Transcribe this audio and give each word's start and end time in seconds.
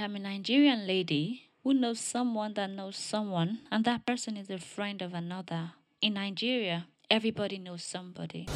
am 0.00 0.16
a 0.16 0.18
Nigerian 0.18 0.86
lady 0.86 1.50
who 1.62 1.74
knows 1.74 2.00
someone 2.00 2.54
that 2.54 2.70
knows 2.70 2.96
someone, 2.96 3.58
and 3.70 3.84
that 3.84 4.06
person 4.06 4.34
is 4.34 4.48
a 4.48 4.58
friend 4.58 5.02
of 5.02 5.12
another. 5.12 5.72
In 6.00 6.14
Nigeria, 6.14 6.86
everybody 7.10 7.58
knows 7.58 7.84
somebody. 7.84 8.48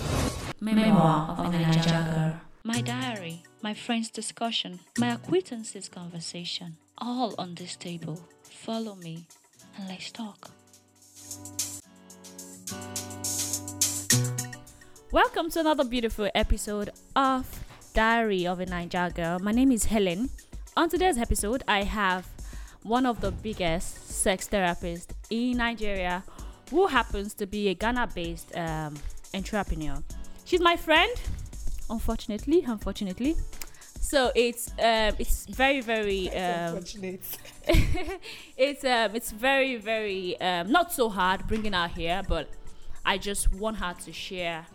Memoir 0.58 1.36
of 1.38 1.52
a 1.54 1.58
Nigerian 1.58 2.04
girl. 2.14 2.40
My 2.62 2.80
diary, 2.80 3.42
my 3.60 3.74
friend's 3.74 4.10
discussion, 4.10 4.80
my 4.98 5.12
acquaintances' 5.12 5.90
conversation, 5.90 6.78
all 6.96 7.34
on 7.36 7.56
this 7.56 7.76
table. 7.76 8.26
Follow 8.44 8.94
me 8.94 9.26
and 9.76 9.86
let's 9.86 10.10
talk. 10.10 10.50
Welcome 15.12 15.50
to 15.50 15.60
another 15.60 15.84
beautiful 15.84 16.30
episode 16.34 16.88
of 17.14 17.60
Diary 17.92 18.46
of 18.46 18.60
a 18.60 18.66
Naija 18.66 19.14
Girl. 19.14 19.38
My 19.40 19.52
name 19.52 19.70
is 19.70 19.84
Helen. 19.84 20.30
On 20.76 20.88
today's 20.88 21.18
episode, 21.18 21.62
I 21.68 21.84
have 21.84 22.26
one 22.82 23.06
of 23.06 23.20
the 23.20 23.30
biggest 23.30 24.08
sex 24.10 24.48
therapists 24.48 25.06
in 25.30 25.58
Nigeria 25.58 26.24
who 26.68 26.88
happens 26.88 27.32
to 27.34 27.46
be 27.46 27.68
a 27.68 27.74
Ghana 27.74 28.08
based 28.12 28.50
um, 28.56 28.96
entrepreneur. 29.32 30.02
She's 30.44 30.60
my 30.60 30.74
friend, 30.76 31.12
unfortunately, 31.88 32.64
unfortunately. 32.66 33.36
So 34.00 34.32
it's 34.34 34.72
um, 34.72 35.14
it's 35.20 35.46
very 35.46 35.80
very 35.80 36.28
um, 36.30 36.74
Unfortunate. 36.74 37.20
it's 38.56 38.84
um, 38.84 39.14
it's 39.14 39.30
very 39.30 39.76
very 39.76 40.40
um, 40.40 40.72
not 40.72 40.92
so 40.92 41.08
hard 41.08 41.46
bringing 41.46 41.74
her 41.74 41.86
here, 41.86 42.22
but 42.28 42.48
I 43.06 43.18
just 43.18 43.54
want 43.54 43.76
her 43.76 43.94
to 44.06 44.12
share 44.12 44.66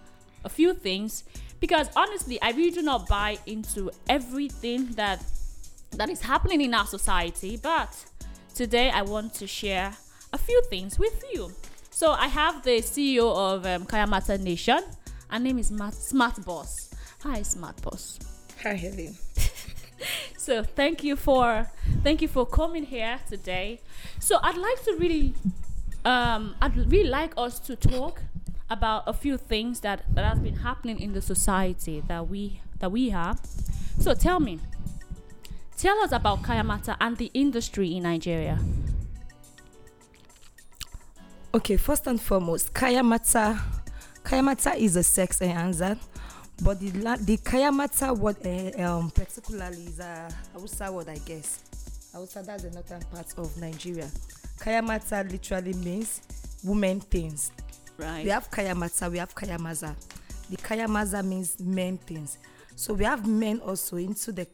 a 0.45 0.50
few 0.50 0.73
things 0.73 1.25
because 1.59 1.89
honestly, 1.97 2.41
I 2.41 2.52
really 2.52 2.72
do 2.72 2.84
not 2.84 3.09
buy 3.09 3.38
into 3.45 3.91
everything 4.08 4.91
that 4.91 5.22
that 5.91 6.09
is 6.09 6.21
happening 6.21 6.61
in 6.61 6.73
our 6.73 6.85
society. 6.85 7.57
But 7.57 7.95
today, 8.53 8.89
I 8.89 9.02
want 9.02 9.33
to 9.36 9.47
share 9.47 9.95
a 10.33 10.38
few 10.38 10.61
things 10.69 10.97
with 11.00 11.23
you. 11.33 11.52
So 11.89 12.11
I 12.11 12.27
have 12.27 12.64
the 12.64 12.81
CEO 12.81 13.36
of 13.36 13.66
um, 13.66 13.86
Kayamata 13.86 14.39
Nation. 14.39 14.80
Her 15.30 15.39
name 15.39 15.59
is 15.59 15.72
Matt, 15.72 15.94
Smart 15.94 16.44
Boss. 16.45 16.91
Hi, 17.23 17.41
Smart 17.41 17.81
Boss. 17.81 18.19
Hi, 18.64 18.73
Helen. 18.73 19.16
So 20.49 20.64
thank 20.64 21.03
you 21.03 21.16
for 21.16 21.69
thank 22.02 22.23
you 22.23 22.27
for 22.27 22.44
coming 22.44 22.83
here 22.83 23.19
today. 23.30 23.81
So 24.19 24.39
I'd 24.42 24.58
like 24.58 24.83
to 24.86 24.95
really 24.95 25.36
um 26.05 26.55
I'd 26.59 26.75
really 26.75 27.09
like 27.09 27.33
us 27.38 27.59
to 27.67 27.75
talk 27.75 28.23
about 28.69 29.03
a 29.05 29.14
few 29.14 29.38
things 29.38 29.81
that, 29.81 30.03
that 30.16 30.25
has 30.25 30.39
been 30.39 30.55
happening 30.55 30.99
in 30.99 31.14
the 31.14 31.21
society 31.21 32.02
that 32.08 32.30
we 32.30 32.61
that 32.80 32.92
we 32.92 33.09
have. 33.09 33.39
So 33.99 34.16
tell 34.16 34.39
me, 34.39 34.59
tell 35.80 35.97
us 35.99 36.11
about 36.11 36.41
Kayamata 36.41 36.97
and 36.99 37.16
the 37.17 37.31
industry 37.33 37.95
in 37.95 38.03
Nigeria. 38.03 38.59
Okay, 41.53 41.77
first 41.77 42.05
and 42.08 42.21
foremost, 42.21 42.73
Kayamata. 42.73 43.59
Kayamata 44.23 44.75
is 44.77 44.97
a 44.97 45.03
sex 45.03 45.41
enhancer, 45.41 45.97
but 46.61 46.80
the 46.80 46.91
la- 46.91 47.16
the 47.16 47.38
Kayamata 47.38 48.16
word 48.16 48.36
uh, 48.45 48.83
um, 48.83 49.09
particularly 49.09 49.86
is 49.86 49.99
a 49.99 50.30
Hausa 50.53 50.91
word, 50.91 51.09
I 51.09 51.17
guess. 51.19 51.63
Hausa, 52.14 52.43
that's 52.45 52.64
the 52.64 52.71
northern 52.71 53.02
part 53.11 53.33
of 53.38 53.58
Nigeria. 53.58 54.09
Kayamata 54.59 55.31
literally 55.31 55.73
means 55.73 56.21
women 56.64 56.99
things. 56.99 57.52
Right. 57.97 58.25
We 58.25 58.30
have 58.30 58.52
Kayamata, 58.52 59.09
we 59.09 59.17
have 59.17 59.33
Kayamaza. 59.33 59.95
The 60.49 60.58
Kayamaza 60.58 61.25
means 61.25 61.59
men 61.59 61.97
things. 61.97 62.38
So 62.75 62.93
we 62.93 63.05
have 63.05 63.25
men 63.25 63.59
also 63.61 63.97
into 63.97 64.31
the 64.31 64.45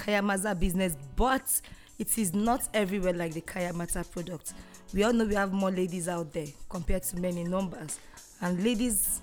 Kayamaza 0.00 0.58
business, 0.58 0.96
but 1.16 1.60
it 1.98 2.16
is 2.18 2.32
not 2.34 2.68
everywhere 2.72 3.12
like 3.12 3.34
the 3.34 3.42
Kayamata 3.42 4.10
product. 4.10 4.54
We 4.94 5.04
all 5.04 5.12
know 5.12 5.24
we 5.26 5.34
have 5.34 5.52
more 5.52 5.70
ladies 5.70 6.08
out 6.08 6.32
there 6.32 6.46
compared 6.68 7.02
to 7.04 7.16
men 7.18 7.36
in 7.36 7.50
numbers. 7.50 7.98
And 8.40 8.64
ladies, 8.64 9.20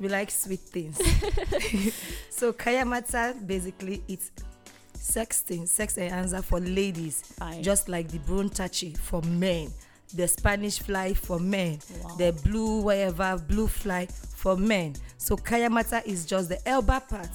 we 0.00 0.08
like 0.08 0.30
sweet 0.30 0.60
things. 0.60 0.96
so 2.30 2.52
Kayamata 2.52 3.46
basically 3.46 4.02
it's 4.08 4.30
sex 4.94 5.40
thing, 5.42 5.66
sex 5.66 5.98
enhancer 5.98 6.42
for 6.42 6.58
ladies, 6.60 7.22
Fine. 7.38 7.62
just 7.62 7.88
like 7.88 8.08
the 8.08 8.18
Brontachi 8.20 8.96
for 8.96 9.20
men, 9.22 9.70
the 10.14 10.26
Spanish 10.26 10.78
fly 10.78 11.12
for 11.12 11.38
men, 11.38 11.78
Wow. 12.02 12.16
the 12.16 12.32
blue 12.44 12.80
whatever 12.80 13.36
blue 13.48 13.68
fly 13.68 14.06
for 14.06 14.56
men. 14.56 14.94
So 15.18 15.36
Kayamata 15.36 16.04
is 16.06 16.24
just 16.24 16.48
the 16.48 16.66
elbow 16.68 17.00
part, 17.00 17.28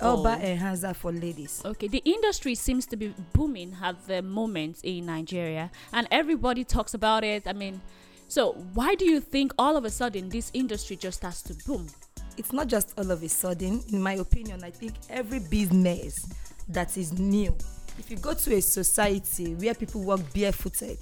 Oh. 0.00 0.26
enhancer 0.26 0.94
for 0.94 1.12
ladies. 1.12 1.62
Okay, 1.64 1.88
the 1.88 2.02
industry 2.04 2.54
seems 2.54 2.86
to 2.86 2.96
be 2.96 3.14
booming 3.32 3.76
at 3.82 4.06
the 4.06 4.22
moment 4.22 4.80
in 4.82 5.06
Nigeria, 5.06 5.70
and 5.92 6.08
everybody 6.10 6.64
talks 6.64 6.94
about 6.94 7.24
it. 7.24 7.46
I 7.46 7.52
mean, 7.52 7.80
so 8.28 8.52
why 8.74 8.94
do 8.94 9.04
you 9.04 9.20
think 9.20 9.52
all 9.58 9.76
of 9.76 9.84
a 9.84 9.90
sudden 9.90 10.28
this 10.28 10.50
industry 10.54 10.96
just 10.96 11.18
starts 11.18 11.42
to 11.42 11.54
boom? 11.66 11.88
it's 12.36 12.52
not 12.52 12.66
just 12.66 12.98
all 12.98 13.10
of 13.10 13.22
a 13.22 13.28
sudden 13.28 13.82
in 13.92 14.02
my 14.02 14.14
opinion 14.14 14.62
i 14.64 14.70
think 14.70 14.94
every 15.08 15.38
business 15.38 16.26
that 16.68 16.96
is 16.96 17.12
new 17.18 17.56
if 17.98 18.10
you 18.10 18.16
go 18.16 18.34
to 18.34 18.54
a 18.54 18.60
society 18.60 19.54
where 19.54 19.74
people 19.74 20.02
walk 20.02 20.20
barefooted 20.34 20.98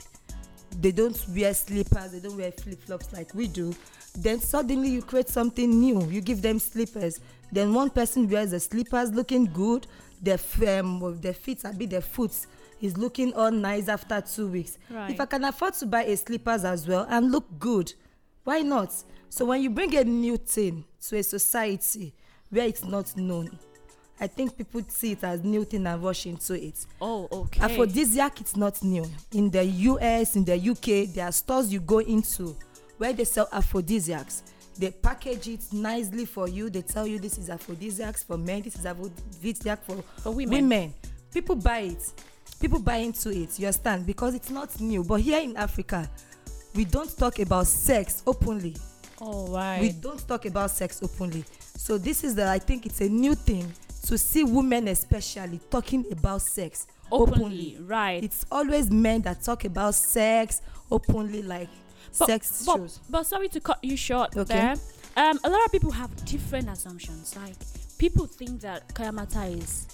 they 0.81 0.93
don't 0.93 1.27
wear 1.29 1.53
slippers 1.55 2.13
they 2.13 2.21
don't 2.21 2.37
wear 2.37 2.53
flip-flops 2.53 3.13
like 3.13 3.35
we 3.35 3.47
do 3.49 3.75
then 4.15 4.41
suddenly 4.41 4.89
you 4.89 5.03
create 5.03 5.29
something 5.29 5.69
new. 5.81 6.05
You 6.11 6.21
give 6.21 6.43
them 6.43 6.59
slippers. 6.59 7.21
Then 7.51 7.73
one 7.73 7.91
person 7.91 8.29
wears 8.29 8.51
the 8.51 8.61
slippers 8.61 9.11
looking 9.13 9.47
good 9.47 9.87
their 10.21 10.39
um, 10.79 11.19
their 11.21 11.33
feet 11.35 11.65
abi 11.65 11.87
their 11.87 12.01
foot 12.01 12.31
is 12.81 12.97
looking 12.97 13.33
all 13.35 13.51
nice 13.51 13.89
after 13.89 14.21
two 14.21 14.47
weeks. 14.49 14.79
Right. 14.89 15.11
if 15.11 15.21
i 15.21 15.27
can 15.27 15.43
afford 15.45 15.75
to 15.75 15.87
buy 15.87 16.05
a 16.05 16.17
slippers 16.17 16.65
as 16.65 16.87
well 16.87 17.07
and 17.09 17.33
look 17.33 17.45
good 17.59 17.93
why 18.45 18.61
not? 18.61 18.93
So 19.29 19.47
when 19.47 19.63
you 19.63 19.71
bring 19.71 19.97
a 19.97 20.05
new 20.05 20.37
thing 20.37 20.85
to 21.09 21.17
a 21.17 21.23
society 21.23 22.13
where 22.51 22.67
it's 22.67 22.85
not 22.85 23.17
known 23.17 23.57
i 24.23 24.27
think 24.29 24.57
people 24.57 24.81
see 24.89 25.13
it 25.13 25.25
as 25.25 25.43
new 25.43 25.65
thing 25.65 25.85
and 25.87 26.03
rush 26.03 26.27
into 26.27 26.55
it. 26.55 26.87
Oh, 27.01 27.29
okay. 27.33 27.61
aphrodisiac 27.61 28.41
it's 28.41 28.57
not 28.57 28.81
new. 28.83 29.05
In 29.33 29.51
the 29.51 29.63
us 29.65 30.37
in 30.37 30.45
the 30.45 30.57
uk 30.71 31.13
there 31.15 31.27
are 31.27 31.33
stores 31.33 31.73
you 31.73 31.81
go 31.81 31.99
into 31.99 32.57
where 32.99 33.13
they 33.13 33.25
sell 33.25 33.49
aphrodisiacs. 33.53 34.45
They 34.79 34.91
package 34.93 35.49
it 35.49 35.61
nicely 35.73 36.25
for 36.25 36.49
you. 36.49 36.71
They 36.71 36.83
tell 36.83 37.07
you 37.07 37.19
this 37.19 37.37
is 37.37 37.51
aphrodisiacs 37.51 38.23
for 38.23 38.39
men. 38.39 38.63
This 38.63 38.77
is 38.77 38.87
aphrodisiac 38.87 39.85
for, 39.85 40.03
For 40.23 40.31
women. 40.31 40.55
women. 40.69 40.95
People 41.33 41.57
buy 41.57 41.81
it. 41.81 42.13
People 42.61 42.79
buy 42.79 42.97
into 42.99 43.31
it. 43.31 43.59
You 43.59 43.67
understand? 43.67 44.07
Because 44.07 44.35
it's 44.35 44.51
not 44.51 44.81
new. 44.81 45.03
But 45.03 45.21
here 45.21 45.41
in 45.41 45.57
africa 45.57 46.09
we 46.75 46.85
don't 46.85 47.15
talk 47.19 47.41
about 47.41 47.67
sex 47.67 48.23
openly. 48.27 48.77
Oh, 49.21 49.49
right. 49.49 49.81
we 49.81 49.91
don't 49.91 50.27
talk 50.27 50.47
about 50.47 50.71
sex 50.71 51.01
openly. 51.03 51.45
So 51.77 51.99
this 51.99 52.23
is 52.25 52.35
the 52.37 52.49
i 52.49 52.59
think 52.59 52.87
it's 52.87 53.01
a 53.01 53.09
new 53.09 53.35
thing 53.35 53.71
to 54.07 54.19
see 54.19 54.45
women 54.45 54.89
especially 54.89 55.61
talking 55.71 56.05
about 56.11 56.43
sex 56.43 56.87
openly, 57.11 57.77
right? 57.81 58.23
it's 58.25 58.45
always 58.51 58.91
men 58.91 59.23
that 59.23 59.43
talk 59.43 59.65
about 59.65 59.95
sex 59.95 60.63
openly 60.91 61.43
like 61.43 61.69
but, 62.19 62.27
sex 62.27 62.65
but, 62.67 62.77
shows 62.77 63.01
But 63.09 63.27
sorry 63.27 63.49
to 63.49 63.61
cut 63.61 63.83
you 63.83 63.97
short 63.97 64.37
Okay. 64.37 64.55
there. 64.55 64.75
Um, 65.17 65.39
a 65.45 65.51
lot 65.51 65.65
of 65.65 65.73
people 65.73 65.91
have 65.91 66.11
different 66.25 66.69
assumptions. 66.71 67.37
Like 67.37 67.55
people 67.99 68.27
think 68.27 68.61
that 68.63 68.89
Kayamata 68.95 69.57
is 69.63 69.87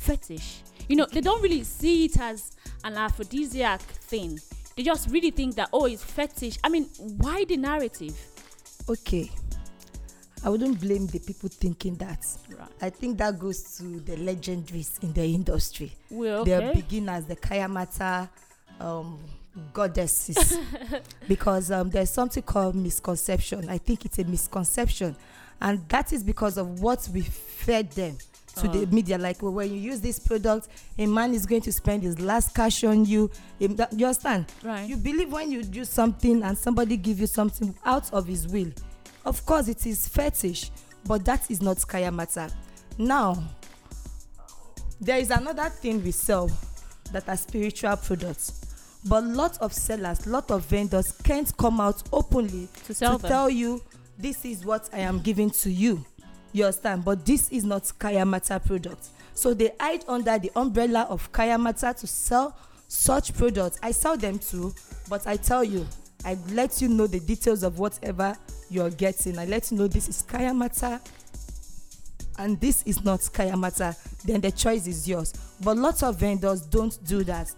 fetish. 0.00 0.62
You 0.88 0.96
know, 0.96 1.06
they 1.10 1.20
don't 1.20 1.40
really 1.42 1.62
see 1.64 2.04
it 2.06 2.18
as 2.20 2.52
an 2.84 2.94
aphrodisiac 2.96 3.80
thing. 3.80 4.38
They 4.76 4.82
just 4.82 5.08
really 5.10 5.30
think 5.30 5.54
that 5.54 5.68
oh, 5.72 5.86
it's 5.86 6.02
fetish. 6.04 6.58
I 6.64 6.68
mean, 6.68 6.84
why 6.98 7.44
the 7.44 7.56
narrative? 7.56 8.16
okay 8.88 9.30
i 10.44 10.48
wouldn't 10.48 10.78
blame 10.80 11.06
the 11.08 11.18
people 11.18 11.48
thinking 11.48 11.94
that. 11.96 12.24
Right. 12.56 12.68
i 12.82 12.90
think 12.90 13.18
that 13.18 13.38
goes 13.38 13.62
to 13.78 14.00
the 14.00 14.16
legendaries 14.16 15.02
in 15.02 15.12
the 15.12 15.24
industry. 15.24 15.92
Well, 16.10 16.44
they're 16.44 16.72
beginners 16.74 17.24
the 17.24 17.36
kayamata 17.36 18.28
um 18.80 19.18
goddesses. 19.72 20.58
Because 21.28 21.70
um, 21.70 21.88
there's 21.90 22.10
something 22.10 22.42
called 22.42 22.74
misconception. 22.74 23.68
I 23.68 23.78
think 23.78 24.04
it's 24.04 24.18
a 24.18 24.24
misconception. 24.24 25.16
And 25.60 25.88
that 25.88 26.12
is 26.12 26.22
because 26.24 26.58
of 26.58 26.80
what 26.80 27.08
we 27.12 27.22
fed 27.22 27.90
them 27.92 28.18
to 28.56 28.68
the 28.68 28.82
Oh. 28.82 28.86
media. 28.94 29.16
Like 29.16 29.40
well, 29.42 29.52
when 29.52 29.70
you 29.72 29.78
use 29.80 30.00
this 30.00 30.18
product 30.18 30.68
a 30.98 31.06
man 31.06 31.32
is 31.34 31.46
going 31.46 31.62
to 31.62 31.72
spend 31.72 32.02
his 32.02 32.20
last 32.20 32.54
cash 32.54 32.84
on 32.84 33.04
you. 33.04 33.30
You 33.58 33.68
understand? 33.70 34.46
Right. 34.62 34.88
you 34.88 34.96
believe 34.96 35.32
when 35.32 35.50
you 35.50 35.62
do 35.62 35.84
something 35.84 36.42
and 36.42 36.58
somebody 36.58 36.96
give 36.96 37.20
you 37.20 37.26
something 37.28 37.74
out 37.84 38.12
of 38.12 38.26
his 38.26 38.46
will 38.48 38.72
of 39.24 39.44
course 39.46 39.68
it 39.68 39.86
is 39.86 40.08
fetish 40.08 40.70
but 41.06 41.24
that 41.24 41.50
is 41.50 41.60
not 41.62 41.76
kayamata 41.78 42.52
now 42.98 43.42
there 45.00 45.18
is 45.18 45.30
another 45.30 45.68
thing 45.68 46.02
we 46.02 46.10
sell 46.10 46.50
that 47.12 47.28
are 47.28 47.36
spiritual 47.36 47.96
products 47.96 48.60
but 49.06 49.22
lot 49.24 49.58
of 49.60 49.72
sellers 49.72 50.26
lot 50.26 50.50
of 50.50 50.64
vendors 50.66 51.12
can't 51.24 51.56
come 51.56 51.80
out 51.80 52.02
openly 52.12 52.68
To 52.86 52.94
to 52.94 53.18
tell 53.18 53.50
you 53.50 53.82
this 54.18 54.44
is 54.44 54.64
what 54.64 54.88
i 54.92 54.98
am 54.98 55.20
giving 55.20 55.50
to 55.50 55.70
you 55.70 56.04
You 56.54 56.64
understand? 56.66 57.04
But 57.04 57.26
this 57.26 57.50
is 57.50 57.64
not 57.64 57.82
Kayamata 57.98 58.64
product. 58.64 59.08
So 59.34 59.52
they 59.54 59.72
hide 59.80 60.04
under 60.06 60.38
the 60.38 60.52
umbrella 60.54 61.02
of 61.10 61.30
Kayamata 61.32 61.98
to 61.98 62.06
sell 62.06 62.56
such 62.86 63.34
products. 63.34 63.76
I 63.82 63.90
sell 63.90 64.16
them 64.16 64.38
too, 64.38 64.72
but 65.10 65.26
I 65.26 65.36
tell 65.36 65.64
you, 65.64 65.84
I 66.24 66.38
let 66.52 66.80
you 66.80 66.88
know 66.88 67.06
the 67.06 67.20
details 67.20 67.62
of 67.62 67.78
whatever 67.78 68.36
you're 68.70 68.90
getting. 68.90 69.38
I 69.38 69.44
let 69.44 69.70
you 69.70 69.78
know 69.78 69.86
this 69.86 70.08
is 70.08 70.22
Kayamata 70.22 71.00
and 72.38 72.60
this 72.60 72.82
is 72.84 73.04
not 73.04 73.20
Kayamata. 73.20 73.96
Then 74.24 74.40
the 74.40 74.50
choice 74.50 74.86
is 74.86 75.08
yours. 75.08 75.32
But 75.62 75.76
lots 75.76 76.02
of 76.02 76.18
vendors 76.18 76.62
don't 76.62 76.98
do 77.04 77.24
that. 77.24 77.52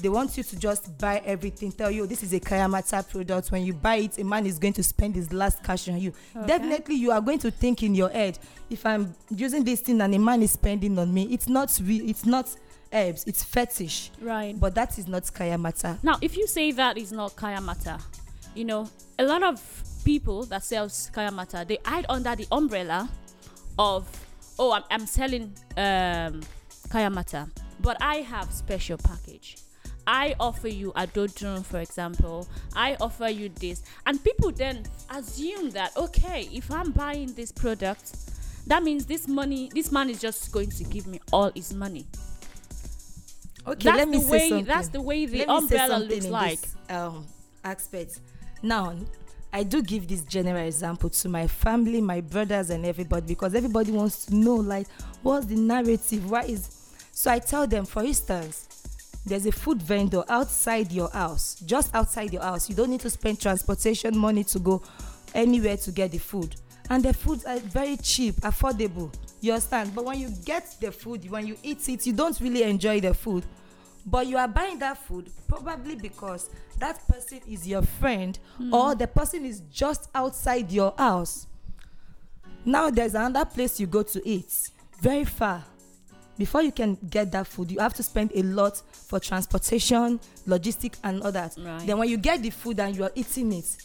They 0.00 0.08
want 0.08 0.36
you 0.36 0.44
to 0.44 0.56
just 0.56 0.96
buy 0.98 1.20
everything, 1.24 1.72
tell 1.72 1.90
you 1.90 2.06
this 2.06 2.22
is 2.22 2.32
a 2.32 2.38
Kaya 2.38 2.66
Kayamata 2.68 3.08
product. 3.08 3.50
When 3.50 3.64
you 3.64 3.72
buy 3.72 3.96
it, 3.96 4.18
a 4.18 4.24
man 4.24 4.46
is 4.46 4.58
going 4.58 4.74
to 4.74 4.82
spend 4.82 5.16
his 5.16 5.32
last 5.32 5.62
cash 5.64 5.88
on 5.88 5.98
you. 5.98 6.12
Okay. 6.36 6.46
Definitely, 6.46 6.94
you 6.94 7.10
are 7.10 7.20
going 7.20 7.40
to 7.40 7.50
think 7.50 7.82
in 7.82 7.96
your 7.96 8.08
head, 8.08 8.38
if 8.70 8.86
I'm 8.86 9.14
using 9.34 9.64
this 9.64 9.80
thing 9.80 10.00
and 10.00 10.14
a 10.14 10.18
man 10.18 10.42
is 10.42 10.52
spending 10.52 10.96
on 10.98 11.12
me, 11.12 11.24
it's 11.24 11.48
not 11.48 11.76
real, 11.82 12.08
it's 12.08 12.24
not 12.24 12.48
herbs, 12.92 13.24
it's 13.26 13.42
fetish. 13.42 14.10
Right. 14.20 14.58
But 14.58 14.74
that 14.74 14.98
is 14.98 15.08
not 15.08 15.24
Kayamata. 15.24 16.02
Now, 16.02 16.18
if 16.20 16.36
you 16.36 16.46
say 16.46 16.72
that 16.72 16.98
is 16.98 17.12
not 17.12 17.36
kaya 17.36 17.60
mata, 17.60 17.98
you 18.54 18.64
know, 18.64 18.88
a 19.18 19.24
lot 19.24 19.42
of 19.42 19.60
people 20.04 20.44
that 20.44 20.64
sells 20.64 21.10
kaya 21.12 21.30
mata, 21.30 21.64
they 21.66 21.78
hide 21.84 22.06
under 22.08 22.34
the 22.34 22.46
umbrella 22.52 23.08
of, 23.78 24.08
oh, 24.58 24.72
I'm, 24.72 24.84
I'm 24.90 25.06
selling 25.06 25.52
um, 25.76 26.40
kaya 26.90 27.10
mata, 27.10 27.48
but 27.80 27.96
I 28.00 28.16
have 28.16 28.52
special 28.52 28.98
package. 28.98 29.56
I 30.06 30.34
offer 30.40 30.68
you 30.68 30.90
a 30.96 31.06
dodron, 31.06 31.62
for 31.62 31.80
example. 31.80 32.48
I 32.74 32.96
offer 32.98 33.28
you 33.28 33.50
this, 33.50 33.82
and 34.06 34.22
people 34.24 34.50
then 34.50 34.84
assume 35.10 35.70
that 35.72 35.94
okay, 35.98 36.48
if 36.50 36.70
I'm 36.70 36.92
buying 36.92 37.34
this 37.34 37.52
product, 37.52 38.16
that 38.66 38.82
means 38.82 39.04
this 39.04 39.28
money, 39.28 39.70
this 39.74 39.92
man 39.92 40.08
is 40.08 40.18
just 40.20 40.50
going 40.50 40.70
to 40.70 40.84
give 40.84 41.06
me 41.06 41.20
all 41.30 41.50
his 41.54 41.74
money. 41.74 42.06
Okay, 43.68 43.84
that's 43.84 43.98
let 43.98 44.08
me 44.08 44.18
the 44.18 44.24
say 44.24 44.30
way. 44.30 44.48
something. 44.48 44.64
That's 44.66 44.88
the 44.88 45.00
way 45.00 45.26
the 45.26 45.38
Let 45.38 45.48
umbrella 45.48 45.98
looks 45.98 46.26
like. 46.26 46.60
this, 46.60 46.76
um, 46.90 47.26
aspect. 47.64 48.20
Now, 48.62 48.96
I 49.52 49.62
do 49.62 49.82
give 49.82 50.08
this 50.08 50.22
general 50.22 50.66
example 50.66 51.10
to 51.10 51.28
my 51.28 51.46
family, 51.46 52.00
my 52.00 52.20
brothers, 52.20 52.70
and 52.70 52.84
everybody 52.84 53.26
because 53.26 53.54
everybody 53.54 53.92
wants 53.92 54.26
to 54.26 54.34
know, 54.34 54.54
like, 54.56 54.86
what's 55.22 55.46
the 55.46 55.56
narrative? 55.56 56.30
Why 56.30 56.42
is 56.44 56.68
so? 57.12 57.30
I 57.30 57.38
tell 57.38 57.66
them, 57.66 57.84
for 57.84 58.02
instance, 58.04 58.66
there's 59.26 59.46
a 59.46 59.52
food 59.52 59.82
vendor 59.82 60.22
outside 60.28 60.90
your 60.92 61.10
house, 61.10 61.56
just 61.66 61.94
outside 61.94 62.32
your 62.32 62.42
house. 62.42 62.68
You 62.68 62.74
don't 62.76 62.90
need 62.90 63.00
to 63.00 63.10
spend 63.10 63.40
transportation 63.40 64.16
money 64.16 64.44
to 64.44 64.58
go 64.58 64.82
anywhere 65.34 65.76
to 65.78 65.92
get 65.92 66.10
the 66.12 66.18
food, 66.18 66.56
and 66.90 67.02
the 67.04 67.12
foods 67.12 67.44
are 67.44 67.58
very 67.58 67.96
cheap, 67.96 68.34
affordable. 68.36 69.12
You 69.40 69.52
understand? 69.52 69.94
But 69.94 70.04
when 70.04 70.18
you 70.18 70.30
get 70.44 70.76
the 70.80 70.90
food, 70.90 71.28
when 71.30 71.46
you 71.46 71.56
eat 71.62 71.88
it, 71.88 72.06
you 72.06 72.12
don't 72.12 72.38
really 72.40 72.62
enjoy 72.64 73.00
the 73.00 73.14
food 73.14 73.44
but 74.10 74.26
you 74.26 74.36
are 74.38 74.48
buying 74.48 74.78
that 74.78 74.96
food 74.96 75.30
probably 75.46 75.94
because 75.94 76.48
that 76.78 77.06
person 77.08 77.40
is 77.48 77.66
your 77.68 77.82
friend 77.82 78.38
hmm. 78.56 78.72
or 78.72 78.94
the 78.94 79.06
person 79.06 79.44
is 79.44 79.60
just 79.70 80.08
outside 80.14 80.70
your 80.70 80.94
house 80.96 81.46
now 82.64 82.90
there's 82.90 83.14
another 83.14 83.44
place 83.44 83.78
you 83.78 83.86
go 83.86 84.02
to 84.02 84.26
eat 84.26 84.70
very 85.00 85.24
far 85.24 85.62
before 86.38 86.62
you 86.62 86.72
can 86.72 86.96
get 87.10 87.30
that 87.32 87.46
food 87.46 87.70
you 87.70 87.78
have 87.78 87.94
to 87.94 88.02
spend 88.02 88.30
a 88.34 88.42
lot 88.42 88.80
for 88.92 89.20
transportation 89.20 90.18
logistics 90.46 90.98
and 91.04 91.22
all 91.22 91.32
that 91.32 91.54
Right. 91.58 91.86
then 91.86 91.98
when 91.98 92.08
you 92.08 92.16
get 92.16 92.42
the 92.42 92.50
food 92.50 92.80
and 92.80 92.96
you 92.96 93.04
are 93.04 93.12
eating 93.14 93.52
it 93.52 93.76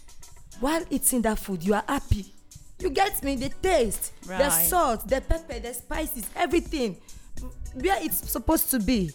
while 0.59 0.83
eating 0.89 1.21
that 1.23 1.39
food 1.39 1.63
you 1.63 1.73
are 1.73 1.83
happy 1.87 2.25
you 2.83 2.89
get 2.89 3.23
me? 3.23 3.35
The 3.35 3.49
taste 3.61 4.11
the 4.27 4.49
salt 4.49 5.07
the 5.07 5.21
pepper 5.21 5.59
the 5.59 5.73
spices 5.73 6.29
everything. 6.35 6.97
Where 7.73 7.97
it's 8.03 8.29
supposed 8.29 8.69
to 8.71 8.79
be. 8.79 9.11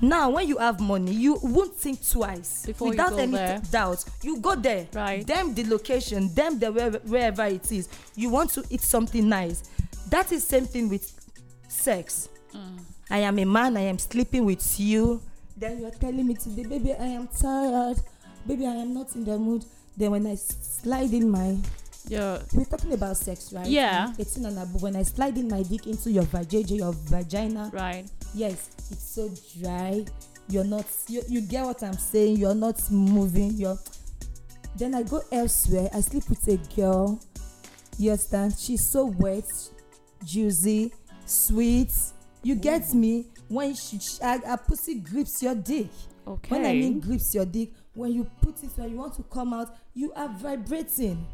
Now 0.00 0.30
when 0.30 0.48
you 0.48 0.56
have 0.58 0.80
money 0.80 1.12
you 1.12 1.38
won't 1.42 1.74
think 1.74 2.08
twice. 2.08 2.66
Before 2.66 2.88
without 2.88 3.18
any 3.18 3.32
there. 3.32 3.60
doubt. 3.70 4.04
You 4.22 4.38
go 4.40 4.54
there. 4.54 4.86
Right. 4.94 5.26
them 5.26 5.54
the 5.54 5.64
location 5.64 6.32
them 6.34 6.58
the 6.58 6.72
where, 6.72 6.90
wherever 6.92 7.44
it 7.44 7.70
is. 7.70 7.88
You 8.14 8.30
want 8.30 8.50
to 8.50 8.64
eat 8.70 8.80
something 8.80 9.28
nice. 9.28 9.62
That 10.08 10.32
is 10.32 10.46
same 10.46 10.66
thing 10.66 10.88
with 10.88 11.12
sex. 11.68 12.28
Mm. 12.54 12.78
I 13.10 13.18
am 13.18 13.38
a 13.38 13.44
man 13.44 13.76
i 13.76 13.80
am 13.80 13.98
sleeping 13.98 14.44
with 14.44 14.78
you. 14.78 15.20
Then 15.56 15.80
you 15.80 15.86
are 15.86 15.90
telling 15.90 16.26
me 16.26 16.34
today 16.34 16.64
baby 16.64 16.92
i 16.94 17.06
am 17.06 17.28
tired. 17.28 17.98
Baby 18.46 18.66
i 18.66 18.74
am 18.74 18.94
not 18.94 19.14
in 19.14 19.24
the 19.24 19.38
mood. 19.38 19.64
Then 19.96 20.12
when 20.12 20.26
i 20.26 20.34
slide 20.36 21.12
in 21.12 21.28
my 21.28 21.56
Yeah. 22.08 22.42
we're 22.52 22.64
talking 22.64 22.92
about 22.92 23.16
sex 23.16 23.52
right? 23.52 23.66
Yeah. 23.66 24.12
18 24.18 24.44
and 24.46 24.58
above 24.58 24.82
when 24.82 24.96
i 24.96 25.02
slide 25.02 25.36
in 25.38 25.48
my 25.48 25.62
dick 25.62 25.86
into 25.86 26.10
your 26.10 26.24
vajayjay 26.24 26.78
your 26.78 26.92
vagina. 27.06 27.70
Right. 27.72 28.04
yes 28.34 28.70
it's 28.90 29.14
so 29.14 29.30
dry. 29.60 30.04
You're 30.48 30.64
not 30.64 30.86
you, 31.08 31.22
you 31.28 31.40
get 31.42 31.64
what 31.64 31.82
i'm 31.82 31.94
saying? 31.94 32.36
You're 32.38 32.54
not 32.54 32.80
moving. 32.90 33.52
You're 33.52 33.78
then 34.76 34.94
i 34.94 35.02
go 35.02 35.22
elsewhere. 35.30 35.88
I 35.92 36.00
sleep 36.00 36.28
with 36.28 36.46
a 36.48 36.56
girl. 36.74 37.20
You 37.98 38.12
understand? 38.12 38.54
She's 38.58 38.88
so 38.88 39.06
wet 39.06 39.44
juicy 40.24 40.92
sweet. 41.26 41.92
You 42.42 42.54
get 42.54 42.92
me? 42.94 43.26
When 43.48 43.74
she, 43.74 43.98
she 43.98 44.22
her, 44.22 44.38
her 44.46 44.56
pussy 44.56 44.94
grips 44.96 45.42
your 45.42 45.54
dick. 45.54 45.88
Okay. 46.26 46.50
when 46.50 46.66
i 46.66 46.72
mean 46.74 47.00
grips 47.00 47.34
your 47.34 47.46
dick 47.46 47.70
when 47.94 48.12
you 48.12 48.24
put 48.42 48.62
it 48.62 48.70
when 48.76 48.90
you 48.90 48.96
want 48.96 49.14
to 49.14 49.22
come 49.24 49.52
out 49.54 49.74
you 49.94 50.12
are 50.12 50.28
vibrating 50.28 51.26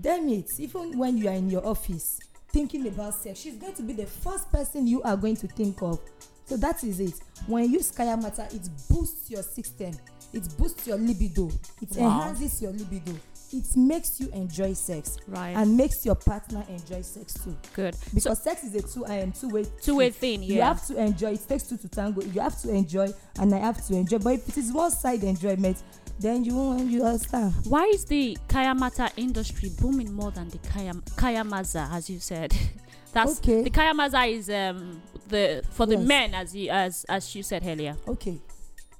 damn 0.00 0.28
it. 0.28 0.46
Even 0.58 0.98
when 0.98 1.16
you 1.18 1.28
are 1.28 1.34
in 1.34 1.50
your 1.50 1.66
office 1.66 2.18
thinking 2.48 2.86
about 2.86 3.12
sex 3.14 3.40
she's 3.40 3.56
going 3.56 3.74
to 3.74 3.82
be 3.82 3.92
the 3.92 4.06
first 4.06 4.50
person 4.52 4.86
you 4.86 5.02
are 5.02 5.16
going 5.16 5.36
to 5.36 5.48
think 5.48 5.82
of. 5.82 5.98
So 6.46 6.56
that 6.58 6.84
is 6.84 7.00
it. 7.00 7.14
When 7.46 7.64
you 7.64 7.78
use 7.78 7.90
kaya 7.90 8.16
mata 8.16 8.46
it 8.52 8.68
boosts 8.90 9.30
your 9.30 9.42
system. 9.42 9.92
It 10.32 10.46
boosts 10.58 10.86
your 10.86 10.98
libido. 10.98 11.48
It 11.80 11.96
Wow. 11.96 12.06
enhances 12.28 12.60
your 12.62 12.72
libido. 12.72 13.12
It 13.52 13.64
makes 13.76 14.18
you 14.18 14.28
enjoy 14.32 14.72
sex 14.72 15.16
Right. 15.28 15.56
and 15.56 15.76
makes 15.76 16.04
your 16.04 16.16
partner 16.16 16.64
enjoy 16.68 17.02
sex 17.02 17.34
too. 17.34 17.56
Good. 17.74 17.96
because 18.12 18.42
sex 18.42 18.64
is 18.64 18.74
a 18.74 18.82
two 18.82 19.06
um, 19.06 19.32
two 19.32 19.48
way 19.48 19.64
Two 19.80 19.96
way 19.96 20.10
thing. 20.10 20.42
you 20.42 20.60
have 20.60 20.84
to 20.88 20.96
enjoy 21.00 21.32
it 21.34 21.48
takes 21.48 21.64
two 21.64 21.76
to 21.76 21.88
tango. 21.88 22.20
You 22.22 22.40
have 22.40 22.60
to 22.62 22.70
enjoy 22.70 23.08
and 23.38 23.54
i 23.54 23.58
have 23.58 23.84
to 23.86 23.94
enjoy. 23.94 24.18
But 24.18 24.34
if 24.34 24.48
it 24.48 24.58
is 24.58 24.72
one 24.72 24.90
side 24.90 25.22
enjoyment 25.22 25.82
then 26.20 26.44
you 26.44 26.54
won't 26.54 26.90
you 26.90 27.02
understand 27.04 27.52
Why 27.68 27.84
is 27.94 28.04
the 28.04 28.36
Kayamata 28.48 29.10
industry 29.16 29.70
booming 29.80 30.12
more 30.12 30.30
than 30.30 30.48
the 30.48 30.58
Kaya 30.58 30.92
Kayamaza, 31.16 31.90
as 31.92 32.08
you 32.08 32.18
said? 32.20 32.54
That's 33.12 33.38
Okay. 33.38 33.62
the 33.62 33.70
Kayamaza 33.70 34.28
is 34.30 34.48
um 34.50 35.00
the 35.28 35.62
for 35.70 35.86
the 35.86 35.96
Yes. 35.96 36.06
men 36.06 36.34
as 36.34 36.54
you 36.54 36.70
as 36.70 37.04
as 37.08 37.34
you 37.34 37.42
said 37.42 37.62
earlier. 37.66 37.96
okay 38.08 38.38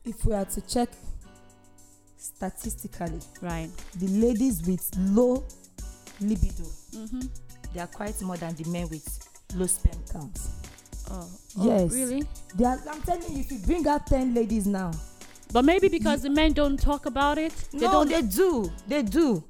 if 0.05 0.25
we 0.25 0.33
are 0.35 0.45
to 0.45 0.61
check 0.61 0.89
statistically 2.17 3.21
Right. 3.41 3.71
the 3.97 4.07
ladies 4.09 4.63
with 4.67 4.89
low 4.99 5.45
libido 6.21 6.65
Mm-hmm. 6.95 7.21
they 7.75 7.81
are 7.81 7.87
quite 7.89 8.21
more 8.23 8.37
than 8.37 8.55
the 8.55 8.69
men 8.71 8.89
with 8.89 9.07
low 9.57 9.67
sperm 9.67 10.01
counts. 10.13 10.49
Oh. 11.11 11.29
Yes. 11.57 11.91
Oh, 11.93 11.95
really? 11.95 12.23
they 12.55 12.65
are 12.65 12.79
i'm 12.91 13.03
telling 13.03 13.33
you 13.33 13.41
if 13.41 13.51
you 13.53 13.59
bring 13.59 13.87
out 13.87 14.07
ten 14.07 14.33
ladies 14.33 14.67
now 14.67 14.91
But 15.55 15.65
maybe 15.65 15.89
because 15.89 16.23
the 16.23 16.31
men 16.31 16.53
don't 16.53 16.77
talk 16.77 17.07
about 17.07 17.39
it. 17.39 17.55
They 17.73 17.87
no 17.87 17.93
don't. 17.93 18.09
they 18.09 18.23
do 18.23 18.73
they 18.89 19.03
do 19.03 19.43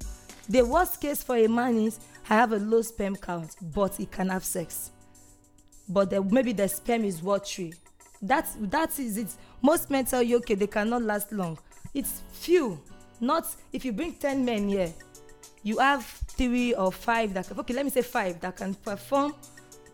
the 0.47 0.61
worst 0.61 1.01
case 1.01 1.23
for 1.23 1.35
a 1.35 1.47
man 1.47 1.75
is 1.77 1.99
i 2.29 2.35
have 2.35 2.51
a 2.51 2.57
low 2.57 2.81
sperm 2.81 3.15
count 3.15 3.55
but 3.73 3.95
he 3.95 4.05
can 4.05 4.29
have 4.29 4.43
sex 4.43 4.91
but 5.89 6.09
the, 6.09 6.23
maybe 6.23 6.53
the 6.53 6.67
sperm 6.67 7.03
is 7.03 7.21
watery 7.21 7.73
that 8.21 8.47
that 8.59 8.97
is 8.99 9.17
it 9.17 9.27
most 9.61 9.89
men 9.89 10.05
tell 10.05 10.21
you 10.21 10.37
okay 10.37 10.55
they 10.55 10.67
cannot 10.67 11.01
last 11.01 11.31
long 11.31 11.57
it's 11.93 12.21
few 12.31 12.79
not 13.19 13.47
if 13.73 13.83
you 13.85 13.91
bring 13.91 14.13
ten 14.13 14.45
men 14.45 14.67
here 14.69 14.93
you 15.63 15.79
have 15.79 16.05
three 16.27 16.73
or 16.75 16.91
five 16.91 17.33
that 17.33 17.47
can 17.47 17.59
okay 17.59 17.73
let 17.73 17.85
me 17.85 17.91
say 17.91 18.01
five 18.01 18.39
that 18.41 18.55
can 18.55 18.73
perform 18.75 19.33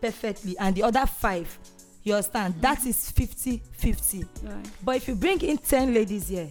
perfectly 0.00 0.56
and 0.58 0.74
the 0.76 0.82
other 0.82 1.06
five 1.06 1.58
you 2.04 2.14
understand 2.14 2.54
that 2.60 2.84
is 2.84 3.10
fifty 3.10 3.62
fifty 3.72 4.24
right. 4.42 4.68
but 4.82 4.96
if 4.96 5.08
you 5.08 5.14
bring 5.14 5.40
in 5.42 5.58
ten 5.58 5.94
ladies 5.94 6.28
here 6.28 6.48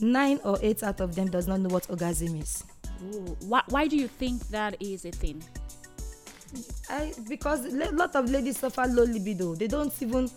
nine 0.00 0.40
or 0.44 0.58
eight 0.62 0.82
out 0.82 1.00
of 1.00 1.14
them 1.14 1.28
does 1.30 1.46
not 1.46 1.60
know 1.60 1.68
what 1.68 1.88
orgasm 1.90 2.36
is 2.36 2.64
Ooh. 3.02 3.36
Why, 3.40 3.62
why 3.68 3.86
do 3.86 3.96
you 3.96 4.08
think 4.08 4.46
that 4.48 4.76
is 4.80 5.04
a 5.04 5.10
thing? 5.10 5.42
i 6.88 7.12
because 7.28 7.64
a 7.64 7.92
lot 7.92 8.14
of 8.16 8.28
ladies 8.28 8.58
suffer 8.58 8.84
low 8.88 9.04
libido 9.04 9.54
they 9.54 9.68
don't 9.68 9.92
even 10.02 10.28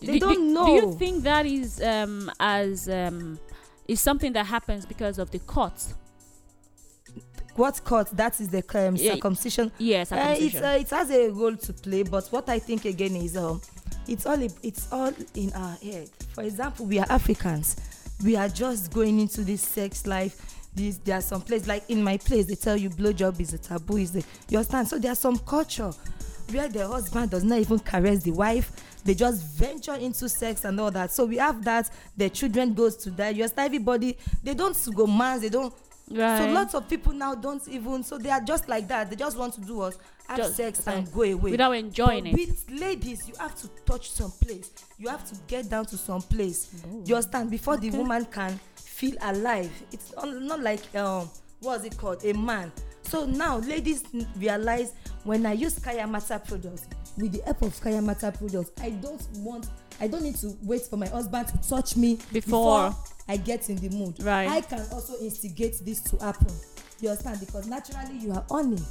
they 0.00 0.14
do, 0.14 0.20
don't 0.20 0.34
do, 0.34 0.54
know 0.54 0.66
Do 0.66 0.72
you 0.72 0.92
think 0.98 1.22
that 1.24 1.46
is 1.46 1.80
um 1.82 2.30
as 2.40 2.88
um 2.88 3.38
is 3.88 4.00
something 4.00 4.32
that 4.32 4.46
happens 4.46 4.86
because 4.86 5.18
of 5.18 5.30
the 5.30 5.38
cut? 5.40 5.94
What 7.56 7.80
cut 7.84 8.08
that 8.16 8.40
is 8.40 8.48
the 8.48 8.64
um, 8.74 8.96
Yeah, 8.96 9.14
circumcision. 9.14 9.70
Yes, 9.78 10.12
uh, 10.12 10.34
it's, 10.38 10.56
uh, 10.56 10.76
it 10.80 10.90
has 10.90 11.10
a 11.10 11.28
role 11.30 11.56
to 11.56 11.72
play 11.72 12.02
but 12.02 12.26
what 12.28 12.48
i 12.48 12.58
think 12.58 12.84
again 12.84 13.14
is 13.16 13.36
um 13.36 13.60
it's 14.08 14.26
all 14.26 14.40
it's 14.62 14.92
all 14.92 15.12
in 15.34 15.52
our 15.52 15.76
head. 15.76 16.08
For 16.34 16.42
example 16.42 16.86
we 16.86 16.98
are 16.98 17.06
africans. 17.08 17.76
We 18.24 18.36
are 18.36 18.48
just 18.48 18.92
going 18.92 19.18
into 19.20 19.42
this 19.42 19.62
sex 19.62 20.06
life. 20.06 20.58
These, 20.74 20.98
there 20.98 21.18
are 21.18 21.22
some 21.22 21.42
places 21.42 21.68
like 21.68 21.88
in 21.90 22.02
my 22.02 22.16
place 22.16 22.46
they 22.46 22.54
tell 22.54 22.76
you 22.76 22.88
blowjob 22.88 23.38
is 23.40 23.52
a 23.52 23.58
taboo 23.58 23.98
is 23.98 24.12
the 24.12 24.24
you 24.48 24.58
understand? 24.58 24.88
So 24.88 24.98
there's 24.98 25.18
some 25.18 25.38
culture 25.38 25.90
where 26.50 26.68
the 26.68 26.86
husband 26.86 27.30
does 27.30 27.44
not 27.44 27.58
even 27.58 27.78
caress 27.78 28.22
the 28.22 28.30
wife. 28.32 28.72
They 29.04 29.14
just 29.14 29.44
venture 29.44 29.94
into 29.94 30.28
sex 30.28 30.64
and 30.64 30.80
all 30.80 30.90
that. 30.92 31.10
So 31.12 31.24
we 31.26 31.36
have 31.36 31.64
that 31.64 31.90
the 32.16 32.30
children 32.30 32.72
goes 32.74 32.96
to 32.98 33.10
that. 33.12 33.34
You 33.34 33.42
understand? 33.42 33.66
Everybody 33.66 34.16
they 34.42 34.54
don't 34.54 34.76
go 34.94 35.06
mans 35.06 35.42
they 35.42 35.48
don't 35.48 35.74
Right. 36.12 36.38
so 36.38 36.52
lots 36.52 36.74
of 36.74 36.88
people 36.88 37.12
now 37.12 37.34
don't 37.34 37.66
even 37.68 38.02
so 38.02 38.18
they 38.18 38.30
are 38.30 38.40
just 38.40 38.68
like 38.68 38.88
that. 38.88 39.10
They 39.10 39.16
just 39.16 39.36
want 39.36 39.54
to 39.54 39.60
do 39.60 39.80
us 39.80 39.98
have 40.28 40.36
Just 40.38 40.56
sex 40.56 40.86
and 40.86 41.10
go 41.12 41.22
away. 41.22 41.50
Without 41.52 41.72
enjoying 41.72 42.24
but 42.24 42.40
it. 42.40 42.48
with 42.48 42.80
ladies 42.80 43.28
you 43.28 43.34
have 43.38 43.54
to 43.56 43.68
touch 43.86 44.10
some 44.10 44.30
place. 44.42 44.70
You 44.98 45.08
have 45.08 45.28
to 45.30 45.36
get 45.46 45.68
down 45.68 45.86
to 45.86 45.96
some 45.96 46.22
place. 46.22 46.72
You 47.04 47.14
understand? 47.16 47.50
Before 47.50 47.76
the 47.76 47.90
woman 47.90 48.24
can 48.26 48.58
feel 48.76 49.16
alive. 49.22 49.70
It's 49.90 50.12
not 50.16 50.60
like 50.60 50.94
um 50.94 51.28
what's 51.60 51.84
it 51.84 51.96
called? 51.96 52.24
A 52.24 52.32
man. 52.32 52.72
So 53.02 53.26
now 53.26 53.58
ladies 53.58 54.04
realize 54.36 54.94
when 55.24 55.46
i 55.46 55.52
use 55.52 55.78
Kaya 55.78 56.02
kayamata 56.04 56.44
products 56.46 56.88
with 57.16 57.32
the 57.32 57.42
help 57.42 57.62
of 57.62 57.80
Kaya 57.80 58.00
kayamata 58.00 58.36
products 58.36 58.72
i 58.82 58.90
don't 58.90 59.22
want 59.38 59.66
i 60.02 60.08
don't 60.08 60.22
need 60.22 60.36
to 60.36 60.56
wait 60.62 60.82
for 60.82 60.96
my 60.96 61.06
husband 61.08 61.46
to 61.48 61.68
touch 61.68 61.96
me 61.96 62.18
Before. 62.32 62.94
i 63.28 63.36
get 63.36 63.70
in 63.70 63.76
the 63.76 63.88
mood. 63.96 64.20
Right. 64.22 64.48
i 64.48 64.60
can 64.60 64.84
also 64.92 65.14
instigate 65.20 65.76
this 65.84 66.00
to 66.10 66.16
happen. 66.18 66.52
You 67.00 67.08
understand? 67.10 67.40
Because 67.40 67.66
naturally 67.66 68.18
you 68.18 68.32
are 68.32 68.44
on 68.50 68.74
it 68.74 68.82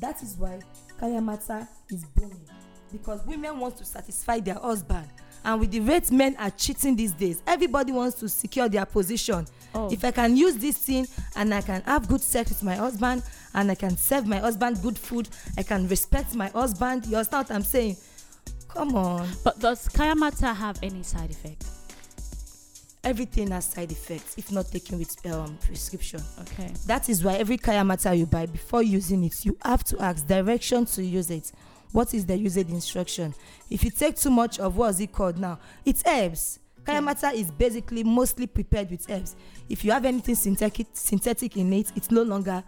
that 0.00 0.22
is 0.22 0.36
why 0.38 0.60
kayamata 1.00 1.66
is 1.90 2.04
booming. 2.16 2.40
Because 2.92 3.24
women 3.26 3.58
want 3.60 3.76
to 3.78 3.84
satisfy 3.84 4.40
their 4.40 4.54
husband. 4.54 5.06
And 5.44 5.60
with 5.60 5.70
the 5.70 5.80
rate 5.80 6.10
men 6.10 6.36
are 6.38 6.50
cheating 6.50 6.96
these 6.96 7.12
days 7.12 7.42
everybody 7.46 7.92
wants 7.92 8.18
to 8.20 8.28
secure 8.28 8.68
their 8.68 8.86
position. 8.86 9.46
Oh. 9.72 9.88
if 9.92 10.04
i 10.04 10.10
can 10.10 10.36
use 10.36 10.56
this 10.56 10.76
thing 10.78 11.06
and 11.36 11.54
i 11.54 11.60
can 11.60 11.80
have 11.82 12.08
good 12.08 12.20
sex 12.20 12.48
with 12.50 12.64
my 12.64 12.74
husband 12.74 13.22
and 13.54 13.70
i 13.70 13.76
can 13.76 13.96
serve 13.96 14.26
my 14.26 14.38
husband 14.38 14.82
good 14.82 14.98
food 14.98 15.28
i 15.56 15.62
can 15.62 15.86
respect 15.86 16.34
my 16.34 16.48
husband 16.48 17.06
you 17.06 17.14
understand 17.16 17.48
what 17.48 17.54
i'm 17.54 17.62
saying 17.62 17.96
come 18.74 18.94
on. 18.94 19.28
But 19.44 19.58
does 19.58 19.88
Kayamata 19.88 20.54
have 20.54 20.78
any 20.82 21.02
side 21.02 21.30
effect? 21.30 21.64
everything 23.02 23.50
has 23.50 23.64
side 23.64 23.90
effects 23.90 24.34
if 24.36 24.52
not 24.52 24.70
taken 24.70 24.98
with 24.98 25.26
um, 25.26 25.56
prescription. 25.64 26.20
Okay. 26.40 26.72
that 26.86 27.08
is 27.08 27.24
why 27.24 27.34
every 27.34 27.56
kayamata 27.56 28.16
you 28.16 28.26
buy 28.26 28.46
before 28.46 28.82
using 28.82 29.24
it 29.24 29.44
you 29.44 29.56
have 29.62 29.82
to 29.84 29.98
ask 30.00 30.26
direction 30.26 30.84
to 30.84 31.02
use 31.02 31.30
it. 31.30 31.52
What 31.92 32.14
is 32.14 32.24
the 32.24 32.36
usage 32.36 32.68
instruction? 32.68 33.34
If 33.68 33.82
you 33.82 33.90
take 33.90 34.16
too 34.16 34.30
much 34.30 34.60
of 34.60 34.76
what's 34.76 35.00
it 35.00 35.12
called 35.12 35.38
now? 35.38 35.58
It's 35.84 36.04
herbs. 36.06 36.60
Kayamata 36.84 37.34
is 37.34 37.50
basically 37.50 38.04
mostly 38.04 38.46
prepared 38.46 38.90
with 38.90 39.10
herbs. 39.10 39.34
If 39.68 39.84
you 39.84 39.90
have 39.90 40.04
anything 40.04 40.34
synthetic 40.34 40.86
synthetic 40.92 41.56
in 41.56 41.72
it 41.72 41.90
it's 41.96 42.10
no 42.10 42.22
longer 42.22 42.62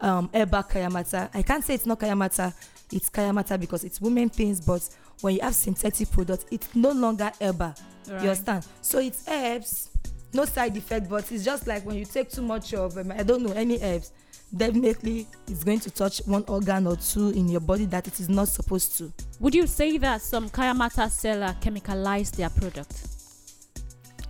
um 0.00 0.30
herbal 0.32 0.62
kayamata 0.62 1.28
i 1.34 1.42
can't 1.42 1.64
say 1.64 1.74
it's 1.74 1.86
not 1.86 1.98
kayamata 1.98 2.54
it's 2.92 3.10
kayamata 3.10 3.58
because 3.58 3.82
it's 3.82 4.00
women 4.00 4.28
things 4.28 4.60
but 4.60 4.88
when 5.20 5.34
you 5.34 5.40
have 5.40 5.54
synthetic 5.54 6.10
products 6.10 6.44
it's 6.50 6.74
no 6.74 6.90
longer 6.92 7.30
herbal 7.40 7.74
Right. 8.08 8.22
you 8.22 8.28
understand 8.30 8.66
so 8.80 8.98
it's 9.00 9.28
herbs 9.28 9.90
no 10.32 10.44
side 10.46 10.74
effect 10.76 11.10
but 11.10 11.30
it's 11.30 11.44
just 11.44 11.66
like 11.66 11.84
when 11.84 11.96
you 11.96 12.04
take 12.06 12.30
too 12.30 12.40
much 12.42 12.72
of 12.72 12.96
um, 12.96 13.12
i 13.12 13.22
don't 13.22 13.42
know 13.42 13.52
any 13.52 13.78
herbs 13.82 14.12
definitely 14.56 15.26
it's 15.46 15.62
going 15.62 15.78
to 15.80 15.90
touch 15.90 16.22
one 16.24 16.42
organ 16.48 16.86
or 16.86 16.96
two 16.96 17.30
in 17.30 17.48
your 17.48 17.60
body 17.60 17.84
that 17.84 18.06
it 18.06 18.18
is 18.18 18.30
not 18.30 18.48
supposed 18.48 18.96
to 18.96 19.12
Would 19.40 19.54
you 19.54 19.66
say 19.66 19.98
that 19.98 20.22
some 20.22 20.48
Kayamata 20.48 21.10
seller 21.10 21.54
chemicalize 21.60 22.30
their 22.34 22.48
product? 22.48 22.94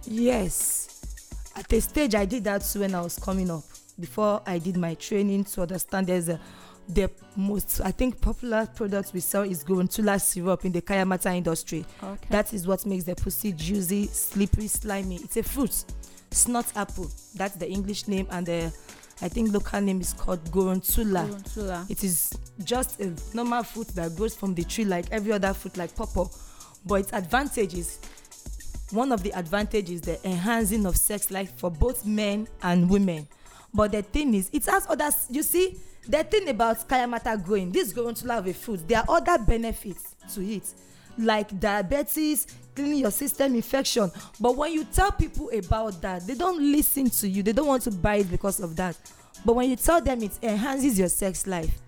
yes 0.06 1.50
at 1.56 1.72
a 1.72 1.80
stage 1.80 2.14
i 2.14 2.24
did 2.24 2.44
that 2.44 2.62
too 2.62 2.80
when 2.80 2.94
i 2.94 3.00
was 3.00 3.18
coming 3.18 3.50
up 3.50 3.62
before 4.00 4.42
i 4.46 4.58
did 4.58 4.76
my 4.76 4.94
training 4.94 5.44
to 5.44 5.62
understand 5.62 6.06
there's 6.06 6.28
a 6.28 6.40
the 6.88 7.10
most 7.36 7.80
i 7.84 7.90
think 7.90 8.20
popular 8.20 8.66
product 8.74 9.12
we 9.12 9.20
sell 9.20 9.42
is 9.42 9.62
Gorantula 9.62 10.18
syrup 10.18 10.64
in 10.64 10.72
the 10.72 10.80
kayamata 10.80 11.34
industry 11.36 11.84
Okay. 12.02 12.26
That 12.30 12.52
is 12.52 12.66
what 12.66 12.86
makes 12.86 13.04
the 13.04 13.14
pussy 13.14 13.52
juicy, 13.52 14.06
slippery, 14.06 14.68
slimy. 14.68 15.16
It's 15.16 15.36
a 15.36 15.42
fruit. 15.42 15.84
It's 16.30 16.46
not 16.48 16.66
apple. 16.76 17.10
That's 17.34 17.54
the 17.56 17.68
English 17.68 18.06
name, 18.08 18.26
and 18.30 18.46
the 18.46 18.72
I 19.20 19.28
think 19.28 19.52
local 19.52 19.80
name 19.80 20.00
is 20.00 20.12
called 20.12 20.44
Gorantula. 20.50 21.26
Gorantula. 21.26 21.86
It 21.90 22.04
is 22.04 22.32
just 22.62 23.00
a 23.00 23.12
normal 23.34 23.64
fruit 23.64 23.88
that 23.88 24.14
grows 24.16 24.34
from 24.34 24.54
the 24.54 24.64
tree 24.64 24.84
like 24.84 25.06
every 25.10 25.32
other 25.32 25.52
fruit, 25.54 25.76
like 25.76 25.94
pawpaw. 25.96 26.26
But 26.86 26.94
its 27.00 27.12
advantages, 27.12 27.98
one 28.90 29.10
of 29.10 29.22
the 29.22 29.32
advantages, 29.32 30.00
the 30.02 30.24
enhancing 30.26 30.86
of 30.86 30.96
sex 30.96 31.30
life 31.30 31.52
for 31.58 31.70
both 31.70 32.06
men 32.06 32.46
and 32.62 32.88
women. 32.88 33.26
But 33.74 33.92
the 33.92 34.02
thing 34.02 34.34
is, 34.34 34.48
it 34.52 34.66
has 34.66 34.86
others. 34.88 35.26
You 35.30 35.42
see, 35.42 35.76
the 36.08 36.24
thing 36.24 36.48
about 36.48 36.88
kayamata 36.88 37.42
growing, 37.44 37.70
this 37.70 37.92
Gorantula 37.92 38.34
have 38.34 38.46
a 38.46 38.54
fruit. 38.54 38.86
There 38.88 38.98
are 38.98 39.04
other 39.08 39.38
benefits 39.44 40.14
to 40.34 40.42
it, 40.42 40.72
like 41.18 41.58
diabetes, 41.60 42.46
cleaning 42.74 43.00
your 43.00 43.10
system 43.10 43.54
infection. 43.54 44.10
But 44.40 44.56
when 44.56 44.72
you 44.72 44.84
tell 44.84 45.12
people 45.12 45.50
about 45.50 46.00
that, 46.00 46.26
they 46.26 46.34
don't 46.34 46.60
listen 46.60 47.10
to 47.10 47.28
you. 47.28 47.42
They 47.42 47.52
don't 47.52 47.66
want 47.66 47.82
to 47.82 47.90
buy 47.90 48.16
it 48.16 48.30
because 48.30 48.60
of 48.60 48.74
that. 48.76 48.96
But 49.44 49.54
when 49.54 49.68
you 49.70 49.76
tell 49.76 50.00
them 50.00 50.22
it 50.22 50.32
enhances 50.42 50.98
your 50.98 51.08
sex 51.08 51.46
life, 51.46 51.78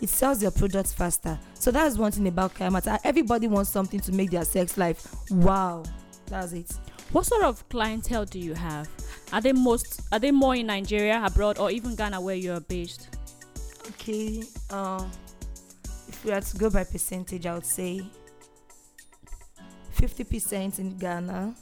it 0.00 0.08
sells 0.08 0.42
your 0.42 0.50
product 0.50 0.94
faster. 0.94 1.38
So 1.54 1.70
that's 1.70 1.96
one 1.96 2.12
thing 2.12 2.28
about 2.28 2.54
Kayamata. 2.54 2.98
Everybody 3.04 3.46
wants 3.46 3.70
something 3.70 4.00
to 4.00 4.12
make 4.12 4.30
their 4.30 4.44
sex 4.44 4.76
life 4.76 5.06
wow. 5.30 5.84
That's 6.26 6.52
it. 6.52 6.72
What 7.12 7.26
sort 7.26 7.44
of 7.44 7.66
clientele 7.68 8.24
do 8.24 8.38
you 8.38 8.54
have? 8.54 8.88
Are 9.32 9.40
they 9.40 9.52
most 9.52 10.02
are 10.10 10.18
they 10.18 10.30
more 10.30 10.56
in 10.56 10.66
Nigeria, 10.66 11.22
abroad, 11.24 11.58
or 11.58 11.70
even 11.70 11.94
Ghana 11.94 12.20
where 12.20 12.34
you're 12.34 12.60
based? 12.60 13.13
Okay. 14.04 14.42
Um, 14.68 15.10
if 16.08 16.22
we 16.26 16.30
had 16.30 16.42
to 16.42 16.58
go 16.58 16.68
by 16.68 16.84
percentage, 16.84 17.46
I 17.46 17.54
would 17.54 17.64
say 17.64 18.02
50% 19.96 20.78
in 20.78 20.98
Ghana 20.98 21.54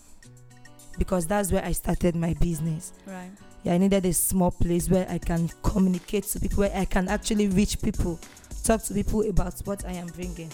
because 0.98 1.28
that's 1.28 1.52
where 1.52 1.64
I 1.64 1.70
started 1.70 2.16
my 2.16 2.34
business. 2.34 2.94
Right. 3.06 3.30
Yeah, 3.62 3.74
I 3.74 3.78
needed 3.78 4.04
a 4.06 4.12
small 4.12 4.50
place 4.50 4.88
where 4.90 5.08
I 5.08 5.18
can 5.18 5.50
communicate 5.62 6.24
to 6.24 6.40
people, 6.40 6.62
where 6.64 6.76
I 6.76 6.84
can 6.84 7.06
actually 7.06 7.46
reach 7.46 7.80
people, 7.80 8.18
talk 8.64 8.82
to 8.84 8.94
people 8.94 9.22
about 9.30 9.60
what 9.60 9.84
I 9.86 9.92
am 9.92 10.08
bringing. 10.08 10.50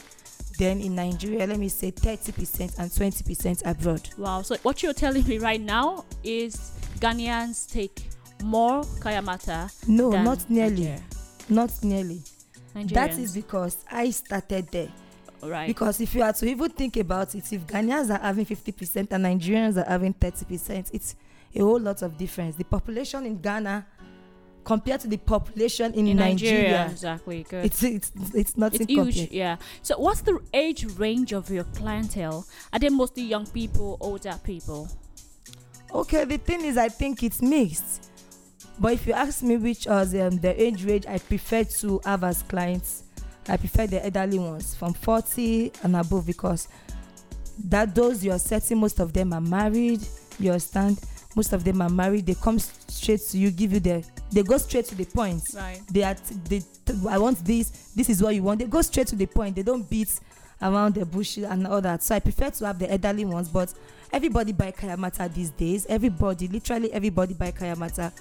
Then 0.59 0.83
in 0.83 0.95
Nigeria, 0.95 1.47
let 1.47 1.59
me 1.59 1.71
say 1.71 1.91
30% 1.91 2.79
and 2.79 2.91
20% 2.91 3.63
abroad. 3.65 4.11
Wow. 4.19 4.43
So 4.43 4.57
what 4.57 4.83
you're 4.83 4.93
telling 4.93 5.27
me 5.27 5.39
right 5.39 5.61
now 5.61 6.05
is 6.23 6.55
Ghanaians 6.99 7.67
take 7.67 8.11
more 8.45 8.83
Kayamata 8.83 9.89
No, 9.89 10.11
than 10.11 10.25
not 10.25 10.51
nearly. 10.51 10.97
Not 11.49 11.73
nearly. 11.83 12.23
That 12.75 13.19
is 13.19 13.35
because 13.35 13.85
I 13.91 14.11
started 14.11 14.69
there. 14.69 14.89
right. 15.43 15.67
Because 15.67 16.01
if 16.01 16.15
you 16.15 16.23
are 16.23 16.33
to 16.33 16.47
even 16.47 16.71
think 16.71 16.97
about 16.97 17.35
it, 17.35 17.53
if 17.53 17.67
Ghanaians 17.67 18.11
are 18.11 18.21
having 18.23 18.47
50% 18.47 19.11
and 19.11 19.25
Nigerians 19.25 19.77
are 19.77 19.89
having 19.89 20.15
30%, 20.15 20.91
it's 20.93 21.17
a 21.55 21.61
whole 21.61 21.81
lot 21.81 22.03
of 22.03 22.17
difference. 22.17 22.57
The 22.57 22.65
population 22.65 23.27
in 23.27 23.41
Ghana 23.41 23.87
compared 24.65 25.01
to 25.01 25.09
the 25.09 25.17
population 25.17 25.95
in, 25.95 26.07
in 26.09 26.17
Nigeria, 26.19 26.63
Nigeria, 26.63 26.91
exactly. 26.91 27.43
Good. 27.49 27.65
it's 27.65 27.83
it's 27.83 28.13
it's 28.35 28.57
nothing 28.59 28.83
it's 28.83 28.91
huge, 28.91 29.15
compared. 29.15 29.33
yeah. 29.33 29.57
So, 29.81 29.99
what's 29.99 30.21
the 30.21 30.39
age 30.53 30.85
range 30.99 31.33
of 31.33 31.49
your 31.49 31.65
clientele? 31.65 32.47
Are 32.71 32.79
they 32.79 32.91
mostly 32.91 33.23
young 33.23 33.47
people, 33.47 33.97
older 34.01 34.39
people? 34.45 34.91
Okay, 35.95 36.27
the 36.27 36.37
thing 36.37 36.67
is, 36.67 36.77
I 36.77 36.91
think 36.91 37.23
it's 37.23 37.41
mixed. 37.41 38.08
But 38.79 38.93
if 38.93 39.07
you 39.07 39.13
ask 39.13 39.43
me 39.43 39.57
which 39.57 39.87
was 39.87 40.15
um, 40.15 40.39
the 40.39 40.61
age 40.61 40.85
range 40.85 41.07
I 41.07 41.19
prefer 41.19 41.65
to 41.65 42.01
have 42.05 42.25
as 42.25 42.43
clients, 42.43 43.05
I 43.49 43.57
prefer 43.57 43.87
the 43.87 44.05
elderly 44.05 44.39
ones 44.39 44.75
from 44.75 44.93
40 44.93 45.73
and 45.83 45.97
above 45.97 46.27
because 46.27 46.69
that 47.65 47.95
those 47.95 48.25
you're 48.25 48.39
setting, 48.39 48.79
most 48.79 49.01
of 49.01 49.13
them 49.13 49.33
are 49.33 49.41
married. 49.41 50.01
You 50.39 50.51
understand? 50.53 51.01
Most 51.35 51.53
of 51.53 51.65
them 51.65 51.83
are 51.83 51.89
married. 51.89 52.27
They 52.27 52.35
come 52.35 52.59
straight 52.59 53.21
to 53.31 53.39
you, 53.39 53.51
give 53.51 53.73
you 53.73 53.81
the. 53.81 54.05
They 54.31 54.43
go 54.43 54.59
straight 54.59 54.85
to 54.87 54.95
the 54.95 55.05
point. 55.05 55.43
Right. 55.55 55.81
They 55.91 56.03
are. 56.03 56.15
T- 56.15 56.37
they. 56.49 56.61
T- 56.61 57.09
I 57.09 57.19
want 57.19 57.45
this. 57.45 57.71
This 57.95 58.09
is 58.09 58.23
what 58.23 58.35
you 58.35 58.43
want. 58.43 58.61
They 58.61 58.67
go 58.67 58.83
straight 58.83 59.09
to 59.09 59.17
the 59.17 59.27
point. 59.27 59.57
They 59.57 59.63
don't 59.63 59.89
beat 59.89 60.21
around 60.63 60.95
the 60.95 61.05
bush 61.05 61.39
and 61.39 61.67
all 61.67 61.81
that. 61.81 62.03
So 62.03 62.15
I 62.15 62.21
prefer 62.21 62.51
to 62.51 62.67
have 62.67 62.79
the 62.79 62.91
elderly 62.91 63.25
ones, 63.25 63.49
but 63.49 63.73
everybody 64.13 64.53
buy 64.53 64.73
kayamata 64.73 65.33
these 65.35 65.51
days 65.51 65.87
everybody 65.89 66.49
literally 66.49 66.93
everybody 66.93 67.35
buy 67.35 67.53
kayamata 67.53 68.13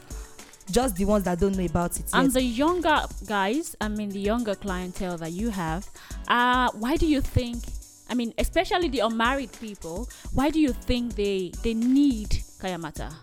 just 0.72 0.96
the 0.96 1.06
ones 1.06 1.24
that 1.26 1.40
don't 1.40 1.56
know 1.58 1.66
about 1.66 1.98
it 2.00 2.06
And 2.14 2.26
yet. 2.26 2.34
the 2.34 2.42
younger 2.44 3.02
guys, 3.26 3.76
I 3.80 3.88
mean, 3.88 4.10
the 4.10 4.20
younger 4.20 4.56
clientele 4.56 5.18
that 5.18 5.32
you 5.32 5.50
have, 5.50 5.88
uh, 6.28 6.70
why 6.74 6.96
do 6.98 7.06
you 7.08 7.22
think? 7.22 7.64
I 8.10 8.14
mean, 8.14 8.34
especially 8.38 8.90
the 8.90 9.00
unmarried 9.00 9.52
people, 9.60 10.08
why 10.34 10.50
do 10.50 10.60
you 10.60 10.72
think 10.74 11.16
they 11.16 11.52
they 11.64 11.74
need 11.74 12.30
Kayamata? 12.62 13.14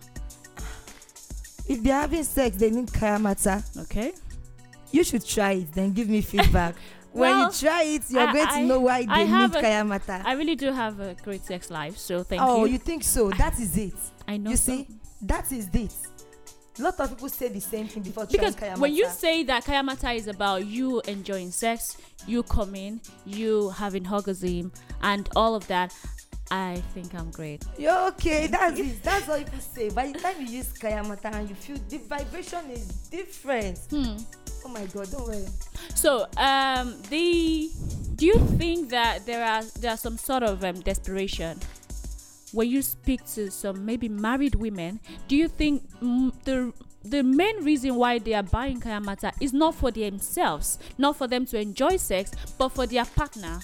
if 1.66 1.82
they're 1.82 2.00
having 2.00 2.22
sex 2.24 2.56
they 2.56 2.70
need 2.70 2.86
kayamata 2.88 3.64
Okay. 3.84 4.12
you 4.92 5.02
should 5.02 5.24
try 5.24 5.52
it 5.52 5.72
then 5.72 5.92
give 5.92 6.08
me 6.10 6.20
feedback 6.20 6.74
when 7.12 7.30
Well, 7.30 7.46
you 7.46 7.52
try 7.58 7.82
it 7.84 8.02
you're 8.10 8.20
I- 8.20 8.32
going 8.32 8.46
I- 8.46 8.60
to 8.60 8.66
know 8.66 8.80
why 8.80 8.98
they 9.06 9.24
need 9.24 9.50
kayamata 9.52 10.22
I 10.26 10.32
really 10.34 10.56
do 10.56 10.70
have 10.72 11.00
a 11.00 11.14
great 11.24 11.44
sex 11.44 11.70
life, 11.70 11.96
so 11.96 12.22
thank 12.22 12.42
oh 12.42 12.56
you. 12.58 12.62
Oh, 12.62 12.64
you 12.66 12.78
think 12.78 13.02
so 13.02 13.30
that 13.30 13.58
is 13.58 13.76
it 13.78 13.94
I 14.28 14.36
know. 14.36 14.50
you 14.50 14.56
so. 14.56 14.72
see 14.72 14.88
that 15.22 15.50
is 15.52 15.68
it 15.72 15.92
A 15.94 16.13
lot 16.82 16.98
of 17.00 17.10
people 17.10 17.28
say 17.28 17.48
the 17.48 17.60
same 17.60 17.86
thing 17.86 18.02
before 18.02 18.26
because 18.26 18.56
when 18.78 18.94
you 18.94 19.08
say 19.08 19.44
that 19.44 19.64
kayamata 19.64 20.14
is 20.16 20.26
about 20.26 20.66
you 20.66 21.00
enjoying 21.02 21.50
sex 21.50 21.96
you 22.26 22.42
coming 22.42 23.00
you 23.24 23.70
having 23.70 24.06
orgasm 24.08 24.72
and 25.02 25.28
all 25.36 25.54
of 25.54 25.64
that 25.68 25.94
i 26.50 26.74
think 26.92 27.14
i'm 27.14 27.30
great 27.30 27.62
You're 27.78 28.06
okay. 28.08 28.46
That's 28.48 28.78
it. 28.78 29.02
That's 29.02 29.28
all 29.28 29.38
people 29.38 29.60
say. 29.60 29.88
By 29.90 30.12
the 30.12 30.18
time 30.18 30.36
you 30.40 30.46
use 30.46 30.72
Kayamata 30.74 31.32
and 31.34 31.48
you 31.48 31.54
feel 31.54 31.78
the 31.88 31.98
vibration 31.98 32.70
is 32.70 32.86
different. 33.08 33.78
hmm. 33.90 34.16
Oh 34.66 34.68
my 34.68 34.84
god, 34.86 35.10
don't 35.10 35.26
worry. 35.26 35.46
so 35.94 36.26
um 36.36 37.00
the 37.08 37.70
do 38.16 38.26
you 38.26 38.38
think 38.58 38.90
that 38.90 39.24
there 39.26 39.44
are 39.44 39.62
there 39.80 39.90
are 39.92 39.96
some 39.96 40.16
sort 40.18 40.42
of 40.42 40.62
um, 40.64 40.80
desperation 40.80 41.58
when 42.54 42.68
you 42.68 42.82
speak 42.82 43.24
to 43.26 43.50
some 43.50 43.84
maybe 43.84 44.08
married 44.08 44.54
women 44.54 45.00
do 45.28 45.36
you 45.36 45.48
think 45.48 45.82
the 46.44 46.72
the 47.04 47.22
main 47.22 47.62
reason 47.62 47.94
why 47.96 48.18
they 48.18 48.32
are 48.32 48.42
buying 48.42 48.80
kayamata 48.80 49.32
is 49.40 49.52
not 49.52 49.74
for 49.74 49.90
themselves 49.90 50.78
not 50.96 51.16
for 51.16 51.26
them 51.26 51.44
to 51.44 51.58
enjoy 51.60 51.96
sex 51.96 52.32
but 52.56 52.70
for 52.70 52.86
their 52.86 53.04
partner 53.04 53.60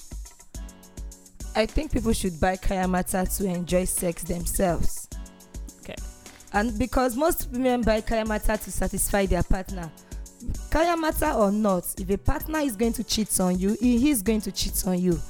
I 1.55 1.67
think 1.67 1.93
people 1.93 2.13
should 2.13 2.39
buy 2.39 2.57
Kayamata 2.57 3.37
to 3.39 3.47
enjoy 3.47 3.85
sex 3.85 4.23
themselves. 4.23 5.09
Okay. 5.81 5.97
And 6.53 6.79
because 6.79 7.17
most 7.17 7.51
women 7.51 7.83
buy 7.83 8.01
Kayamata 8.01 8.63
to 8.63 8.71
satisfy 8.71 9.27
their 9.27 9.43
partner. 9.43 9.91
Kayamata 10.71 11.37
or 11.37 11.51
not, 11.51 11.93
if 11.99 12.09
a 12.09 12.19
partner 12.19 12.61
is 12.61 12.77
going 12.77 12.93
to 12.95 13.05
cheat 13.05 13.39
on 13.41 13.59
you, 13.59 13.77
he 13.81 14.11
is 14.11 14.23
going 14.23 14.41
to 14.43 14.53
cheat 14.53 14.87
on 14.87 15.01
you. 15.01 15.21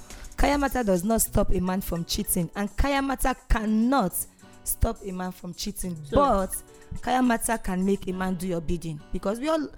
Kayamata 0.41 0.83
does 0.87 1.05
not 1.05 1.21
stop 1.21 1.51
a 1.53 1.61
man 1.61 1.83
from 1.83 2.03
cheating, 2.07 2.51
and 2.57 2.75
Kayamata 2.75 3.37
cannot 3.47 4.15
stop 4.65 4.97
a 5.05 5.13
man 5.13 5.33
from 5.33 5.53
cheating. 5.53 5.95
So- 6.09 6.17
but 6.17 6.57
Kayamata 7.03 7.63
can 7.63 7.85
make 7.85 8.09
a 8.09 8.13
man 8.13 8.37
do 8.37 8.49
your 8.49 8.63
bidding 8.63 8.99
because 9.13 9.39
we 9.39 9.51
all, 9.51 9.69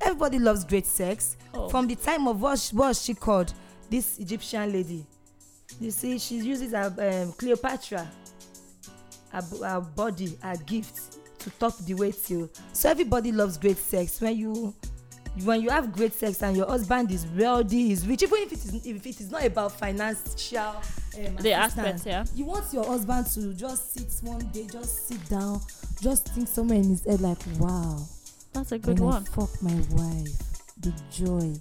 everybody 0.00 0.38
loves 0.38 0.64
great 0.64 0.86
sex. 0.86 1.36
Oh. 1.52 1.68
From 1.68 1.86
the 1.86 1.96
time 1.96 2.26
of 2.28 2.40
what, 2.40 2.58
she- 2.58 2.74
what 2.74 2.96
she 2.96 3.12
called 3.12 3.52
this 3.90 4.18
Egyptian 4.18 4.72
lady, 4.72 5.04
you 5.80 5.90
see, 5.90 6.18
she 6.18 6.36
uses 6.36 6.72
her 6.72 6.86
um, 6.98 7.32
Cleopatra, 7.32 8.10
her, 9.32 9.42
her 9.62 9.80
body, 9.82 10.38
her 10.42 10.56
gift 10.64 11.18
to 11.40 11.50
top 11.50 11.76
the 11.84 11.92
way 11.92 12.10
till. 12.10 12.48
So 12.72 12.88
everybody 12.88 13.32
loves 13.32 13.58
great 13.58 13.76
sex. 13.76 14.18
When 14.22 14.34
you 14.34 14.74
when 15.44 15.60
you 15.60 15.70
have 15.70 15.92
great 15.92 16.12
sex 16.12 16.42
and 16.42 16.56
your 16.56 16.66
husband 16.66 17.10
is 17.10 17.26
wealthy, 17.26 17.92
is 17.92 18.06
rich, 18.06 18.22
even 18.22 18.38
if 18.40 18.52
it 18.52 18.64
is 18.64 18.86
if 18.86 19.06
it 19.06 19.20
is 19.20 19.30
not 19.30 19.44
about 19.44 19.72
financial 19.72 20.58
um, 20.58 21.36
the 21.40 21.52
aspect 21.52 22.04
yeah 22.06 22.24
you 22.34 22.44
want 22.44 22.64
your 22.72 22.84
husband 22.84 23.26
to 23.26 23.54
just 23.54 23.94
sit 23.94 24.26
one 24.26 24.40
day, 24.52 24.66
just 24.70 25.08
sit 25.08 25.28
down, 25.28 25.60
just 26.00 26.28
think 26.34 26.48
somewhere 26.48 26.78
in 26.78 26.88
his 26.88 27.04
head 27.04 27.20
like, 27.20 27.38
wow, 27.58 27.98
that's 28.52 28.72
a 28.72 28.78
good 28.78 28.98
when 28.98 29.08
one 29.08 29.22
I 29.22 29.26
fuck 29.26 29.62
my 29.62 29.74
wife, 29.90 30.38
the 30.80 30.92
joy. 31.10 31.54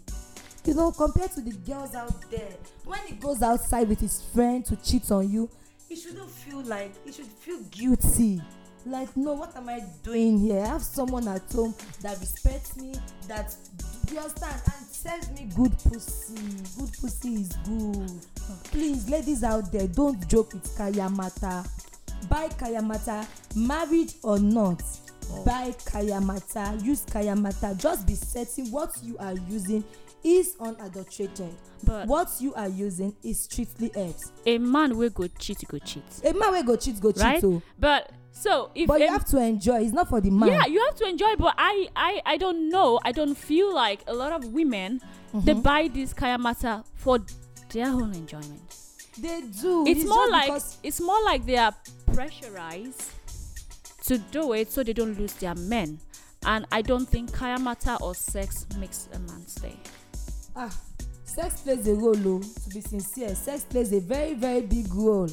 You 0.65 0.73
know, 0.73 0.91
compared 0.91 1.31
to 1.33 1.41
the 1.41 1.51
girls 1.51 1.93
out 1.93 2.29
there, 2.31 2.55
when 2.85 2.99
he 3.07 3.13
goes 3.15 3.41
outside 3.43 3.87
with 3.87 3.99
his 3.99 4.21
friend 4.33 4.65
to 4.65 4.75
cheat 4.77 5.11
on 5.11 5.29
you, 5.29 5.47
he 5.87 5.95
shouldn't 5.95 6.29
feel 6.29 6.61
like 6.61 6.91
he 7.05 7.11
should 7.11 7.25
feel 7.27 7.59
guilty. 7.69 8.41
Like, 8.85 9.15
no, 9.17 9.33
what 9.33 9.55
am 9.57 9.67
I 9.69 9.83
doing 10.03 10.37
here? 10.37 10.61
I 10.61 10.67
have 10.67 10.83
someone 10.83 11.27
at 11.27 11.41
home 11.51 11.73
that 12.01 12.19
respects 12.19 12.77
me, 12.77 12.93
that 13.27 13.53
you 14.11 14.19
understand, 14.19 14.61
and 14.65 14.85
sells 14.85 15.31
me 15.31 15.49
good 15.55 15.71
pussy. 15.89 16.35
Good 16.77 16.91
pussy 17.01 17.33
is 17.41 17.49
good. 17.67 18.11
Please, 18.65 19.09
ladies 19.09 19.43
out 19.43 19.71
there, 19.71 19.87
don't 19.87 20.25
joke 20.27 20.53
with 20.53 20.63
Kayamata. 20.77 21.67
Buy 22.29 22.47
Kayamata, 22.49 23.27
married 23.55 24.13
or 24.23 24.37
not. 24.39 24.83
Buy 25.43 25.71
Kayamata, 25.85 26.83
use 26.83 27.03
Kayamata. 27.05 27.75
Just 27.79 28.05
be 28.05 28.13
certain 28.13 28.67
what 28.71 28.91
you 29.01 29.17
are 29.17 29.33
using 29.49 29.83
is 30.23 30.55
unadulterated. 30.59 31.53
but 31.83 32.07
What 32.07 32.29
you 32.39 32.53
are 32.53 32.69
using 32.69 33.15
is 33.23 33.41
strictly 33.41 33.91
herbs. 33.95 34.31
a 34.45 34.57
man 34.59 34.95
will 34.97 35.09
go 35.09 35.27
cheat 35.39 35.63
go 35.67 35.77
cheat 35.79 36.03
A 36.23 36.33
man 36.33 36.51
wey 36.53 36.63
go 36.63 36.75
cheat 36.75 36.99
go 36.99 37.11
Right? 37.17 37.35
cheat 37.35 37.43
o. 37.43 37.61
but 37.79 38.11
so 38.37 38.69
if 38.75 38.87
But 38.87 38.99
you 38.99 39.07
have 39.07 39.25
to 39.25 39.37
enjoy. 39.39 39.79
It's 39.81 39.93
not 39.93 40.09
for 40.09 40.19
the 40.21 40.29
man. 40.29 40.49
yeah 40.49 40.65
you 40.65 40.83
have 40.85 40.95
to 40.95 41.07
enjoy 41.07 41.35
but 41.37 41.53
i 41.57 41.87
i 41.95 42.21
i 42.25 42.37
don't 42.37 42.69
know 42.69 42.99
i 43.03 43.11
don't 43.11 43.35
feel 43.35 43.73
like 43.73 44.01
a 44.07 44.13
lot 44.13 44.31
of 44.33 44.53
women 44.53 44.99
they 45.33 45.53
Mhm. 45.53 45.63
buy 45.63 45.87
this 45.87 46.13
kayamata 46.13 46.83
for 46.95 47.19
their 47.73 47.87
own 47.87 48.13
enjoyment 48.13 48.61
They 49.17 49.41
do. 49.61 49.85
it's, 49.87 50.03
more 50.05 50.27
like 50.29 50.51
it's 50.83 50.99
more 51.01 51.21
like 51.23 51.45
they 51.45 51.57
are 51.57 51.73
pressurized 52.13 53.03
to 54.07 54.17
do 54.17 54.53
it 54.53 54.71
so 54.71 54.83
they 54.83 54.93
don't 54.93 55.17
lose 55.17 55.33
their 55.33 55.55
men 55.55 55.99
and 56.45 56.65
i 56.71 56.81
don't 56.81 57.07
think 57.07 57.31
kayamata 57.31 57.97
or 58.01 58.13
sex 58.15 58.65
makes 58.79 59.07
a 59.13 59.19
man 59.19 59.47
stay 59.47 59.75
ah 60.55 60.71
sex 61.23 61.61
plays 61.61 61.87
a 61.87 61.93
role 61.95 62.27
o 62.35 62.39
to 62.39 62.69
be 62.73 62.81
sincere 62.81 63.33
sex 63.35 63.63
plays 63.63 63.91
a 63.93 63.99
very 63.99 64.33
very 64.33 64.61
big 64.61 64.93
role 64.93 65.29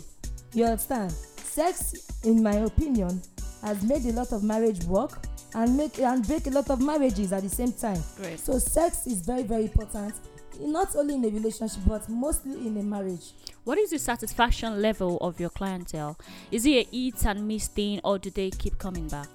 you 0.54 0.64
understand 0.64 1.12
sex 1.52 1.92
in 2.24 2.42
my 2.42 2.54
opinion 2.56 3.20
has 3.62 3.82
made 3.82 4.04
a 4.06 4.12
lot 4.12 4.32
of 4.32 4.42
marriage 4.42 4.82
work 4.84 5.26
and 5.54 5.76
make 5.76 5.98
and 5.98 6.26
break 6.26 6.46
a 6.46 6.50
lot 6.50 6.70
of 6.70 6.80
marriages 6.80 7.30
at 7.32 7.42
the 7.42 7.48
same 7.48 7.72
time. 7.72 8.02
Great. 8.16 8.40
So 8.40 8.58
sex 8.58 9.06
is 9.06 9.20
very 9.20 9.42
very 9.42 9.64
important 9.64 10.14
not 10.60 10.96
only 10.96 11.14
in 11.14 11.24
a 11.24 11.28
relationship 11.28 11.82
but 11.86 12.08
mostly 12.08 12.66
in 12.66 12.76
a 12.78 12.82
marriage. 12.82 13.32
What 13.64 13.76
is 13.76 13.90
the 13.90 13.98
satisfaction 13.98 14.80
level 14.80 15.18
of 15.18 15.38
your 15.38 15.50
clientele? 15.50 16.18
Is 16.50 16.64
it 16.64 16.70
a 16.70 16.88
eat 16.90 17.24
and 17.26 17.46
miss 17.46 17.68
thing 17.68 18.00
or 18.02 18.18
do 18.18 18.30
they 18.30 18.50
keep 18.50 18.78
coming 18.78 19.06
back? 19.08 19.28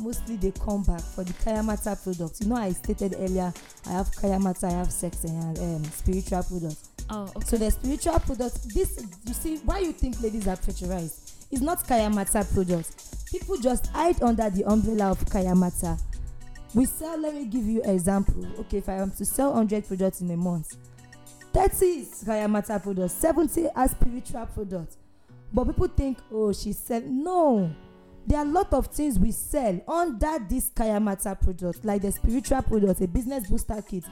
Mostly 0.00 0.36
they 0.36 0.50
come 0.50 0.82
back 0.82 1.00
for 1.00 1.24
the 1.24 1.32
kayamata 1.34 2.02
products 2.02 2.40
you 2.40 2.48
know 2.48 2.56
i 2.56 2.72
stated 2.72 3.14
earlier 3.16 3.52
i 3.86 3.92
have 3.92 4.10
kayamata 4.10 4.64
i 4.64 4.72
have 4.72 4.90
sex 4.90 5.22
and 5.22 5.56
um, 5.58 5.84
spiritual 5.84 6.42
products 6.42 6.83
oh 7.10 7.30
okay 7.36 7.46
So 7.46 7.56
the 7.56 7.70
spiritual 7.70 8.18
products, 8.20 8.58
this 8.74 9.04
you 9.26 9.34
see 9.34 9.56
why 9.58 9.78
you 9.80 9.92
think 9.92 10.20
ladies 10.22 10.48
are 10.48 10.56
pressurized. 10.56 11.32
It's 11.50 11.60
not 11.60 11.86
Kayamata 11.86 12.52
products. 12.52 13.24
People 13.30 13.56
just 13.58 13.86
hide 13.88 14.20
under 14.22 14.50
the 14.50 14.64
umbrella 14.64 15.10
of 15.10 15.24
Kayamata. 15.26 16.00
We 16.74 16.86
sell, 16.86 17.16
let 17.18 17.34
me 17.34 17.44
give 17.44 17.64
you 17.64 17.82
an 17.82 17.90
example. 17.90 18.44
Okay, 18.60 18.78
if 18.78 18.88
I 18.88 18.94
am 18.94 19.12
to 19.12 19.24
sell 19.24 19.50
100 19.50 19.86
products 19.86 20.20
in 20.20 20.30
a 20.30 20.36
month, 20.36 20.76
30 21.52 21.86
is 21.86 22.24
Kayamata 22.26 22.82
products, 22.82 23.14
70 23.14 23.68
are 23.76 23.88
spiritual 23.88 24.46
products. 24.46 24.96
But 25.52 25.66
people 25.66 25.86
think, 25.86 26.18
oh, 26.32 26.52
she 26.52 26.72
said, 26.72 27.08
no. 27.08 27.72
There 28.26 28.38
are 28.38 28.44
a 28.44 28.48
lot 28.48 28.72
of 28.72 28.88
things 28.88 29.18
we 29.18 29.30
sell 29.30 29.80
under 29.86 30.38
this 30.48 30.70
Kayamata 30.70 31.40
product, 31.40 31.84
like 31.84 32.02
the 32.02 32.10
spiritual 32.10 32.62
product, 32.62 33.00
a 33.00 33.06
business 33.06 33.48
booster 33.48 33.80
kit. 33.88 34.04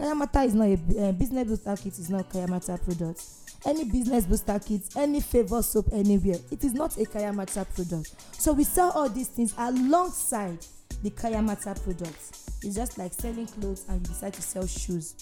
Kayamata 0.00 0.46
is 0.46 0.54
not 0.54 0.64
a 0.66 1.08
uh, 1.08 1.12
business 1.12 1.46
booster 1.46 1.76
kit 1.76 1.98
is 1.98 2.08
not 2.08 2.30
Kayamata 2.30 2.82
product. 2.82 3.22
Any 3.66 3.84
business 3.84 4.24
booster 4.24 4.58
kit, 4.58 4.80
any 4.96 5.20
favor 5.20 5.62
soap 5.62 5.88
anywhere, 5.92 6.38
it 6.50 6.64
is 6.64 6.72
not 6.72 6.96
a 6.96 7.00
Kayamata 7.04 7.66
product. 7.74 8.14
So 8.32 8.54
we 8.54 8.64
sell 8.64 8.92
all 8.92 9.10
these 9.10 9.28
things 9.28 9.54
alongside 9.58 10.58
the 11.02 11.10
Kayamata 11.10 11.82
products. 11.84 12.46
It's 12.62 12.76
just 12.76 12.96
like 12.96 13.12
selling 13.12 13.46
clothes 13.46 13.84
and 13.90 14.00
you 14.00 14.06
decide 14.06 14.32
to 14.34 14.42
sell 14.42 14.66
shoes 14.66 15.14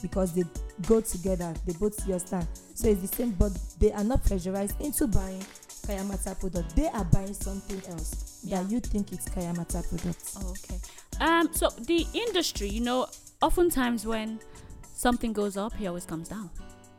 because 0.00 0.32
they 0.34 0.44
go 0.86 1.00
together. 1.00 1.52
They 1.66 1.72
both 1.72 1.98
you 2.06 2.14
understand. 2.14 2.46
So 2.74 2.88
it's 2.88 3.00
the 3.00 3.08
same, 3.08 3.32
but 3.32 3.50
they 3.80 3.90
are 3.92 4.04
not 4.04 4.24
pressurized 4.24 4.80
into 4.80 5.08
buying 5.08 5.40
Kayamata 5.86 6.38
product. 6.38 6.76
They 6.76 6.86
are 6.88 7.04
buying 7.06 7.34
something 7.34 7.82
else 7.90 8.40
Yeah. 8.44 8.62
that 8.62 8.70
you 8.70 8.78
think 8.78 9.12
it's 9.12 9.24
Kayamata 9.28 9.82
product. 9.88 10.36
Oh, 10.36 10.50
okay. 10.50 10.78
Um, 11.20 11.52
so 11.52 11.70
the 11.70 12.06
industry, 12.14 12.68
you 12.68 12.80
know, 12.82 13.06
oftentimes 13.42 14.06
when 14.06 14.40
something 14.94 15.32
goes 15.32 15.56
up, 15.56 15.74
he 15.74 15.86
always 15.86 16.06
comes 16.06 16.28
down, 16.28 16.48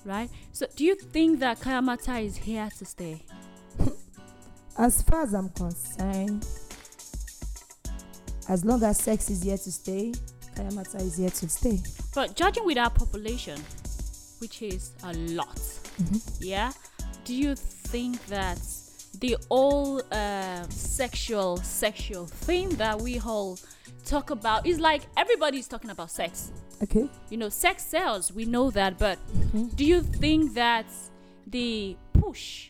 right? 0.06 0.29
So 0.51 0.67
do 0.75 0.84
you 0.84 0.95
think 0.95 1.39
that 1.39 1.60
Kayamata 1.60 2.23
is 2.23 2.36
here 2.36 2.69
to 2.77 2.86
stay? 2.86 3.23
As 4.77 5.01
far 5.03 5.23
as 5.23 5.34
I'm 5.34 5.49
concerned, 5.49 6.45
as 8.49 8.65
long 8.65 8.84
as 8.84 8.97
sex 8.97 9.29
is 9.29 9.43
here 9.43 9.58
to 9.58 9.71
stay, 9.71 10.12
Kayamata 10.56 10.99
is 11.01 11.17
here 11.17 11.29
to 11.29 11.47
stay. 11.47 11.79
But 12.13 12.36
judging 12.36 12.65
with 12.65 12.77
our 12.77 12.89
population, 12.89 13.60
which 14.39 14.62
is 14.62 14.91
a 15.03 15.13
lot, 15.13 15.62
yeah, 16.39 16.71
do 17.23 17.34
you 17.34 17.56
think 17.56 18.25
that 18.25 18.60
the 19.19 19.38
whole 19.49 20.01
uh, 20.12 20.63
sexual 20.69 21.58
sexual 21.58 22.25
thing 22.25 22.69
that 22.71 22.99
we 22.99 23.19
all 23.19 23.58
talk 24.06 24.30
about 24.30 24.65
is 24.65 24.80
like 24.80 25.02
everybody's 25.17 25.67
talking 25.67 25.89
about 25.89 26.12
sex? 26.12 26.52
Okay. 26.82 27.10
You 27.30 27.38
know, 27.38 27.50
sex 27.50 27.86
sells. 27.86 28.32
We 28.34 28.46
know 28.46 28.69
that, 28.72 28.98
but 28.98 29.17
Mhm. 29.36 29.76
do 29.76 29.86
you 29.86 30.02
think 30.02 30.54
that 30.56 30.86
the 31.48 31.96
push 32.13 32.69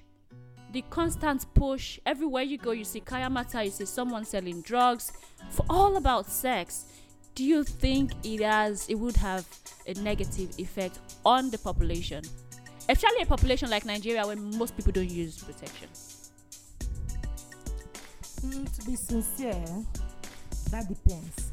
the 0.72 0.82
constant 0.90 1.46
push 1.54 2.00
everywhere 2.08 2.42
you 2.42 2.58
go 2.58 2.72
you 2.72 2.84
see 2.84 3.00
kayamata 3.00 3.64
you 3.64 3.70
see 3.70 3.86
someone 3.86 4.26
selling 4.26 4.60
drugs 4.62 5.12
for 5.52 5.64
all 5.70 5.98
about 5.98 6.26
sex 6.28 6.86
do 7.36 7.44
you 7.44 7.64
think 7.64 8.12
it 8.24 8.42
has 8.42 8.90
it 8.90 8.96
would 8.96 9.16
have 9.16 9.46
a 9.86 9.94
negative 10.02 10.50
effect 10.58 10.98
on 11.24 11.52
the 11.52 11.58
population 11.60 12.24
especially 12.90 13.22
a 13.22 13.26
population 13.28 13.70
like 13.70 13.86
nigeria 13.86 14.26
where 14.26 14.36
most 14.36 14.76
people 14.76 14.92
don't 14.92 15.12
use 15.12 15.38
protection 15.44 15.88
Mm, 18.42 18.66
to 18.78 18.86
be 18.86 18.96
sincere, 18.96 19.64
that 20.74 20.88
depends. 20.88 21.52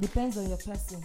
Depends 0.00 0.38
on 0.38 0.48
your 0.48 0.56
person. 0.58 1.04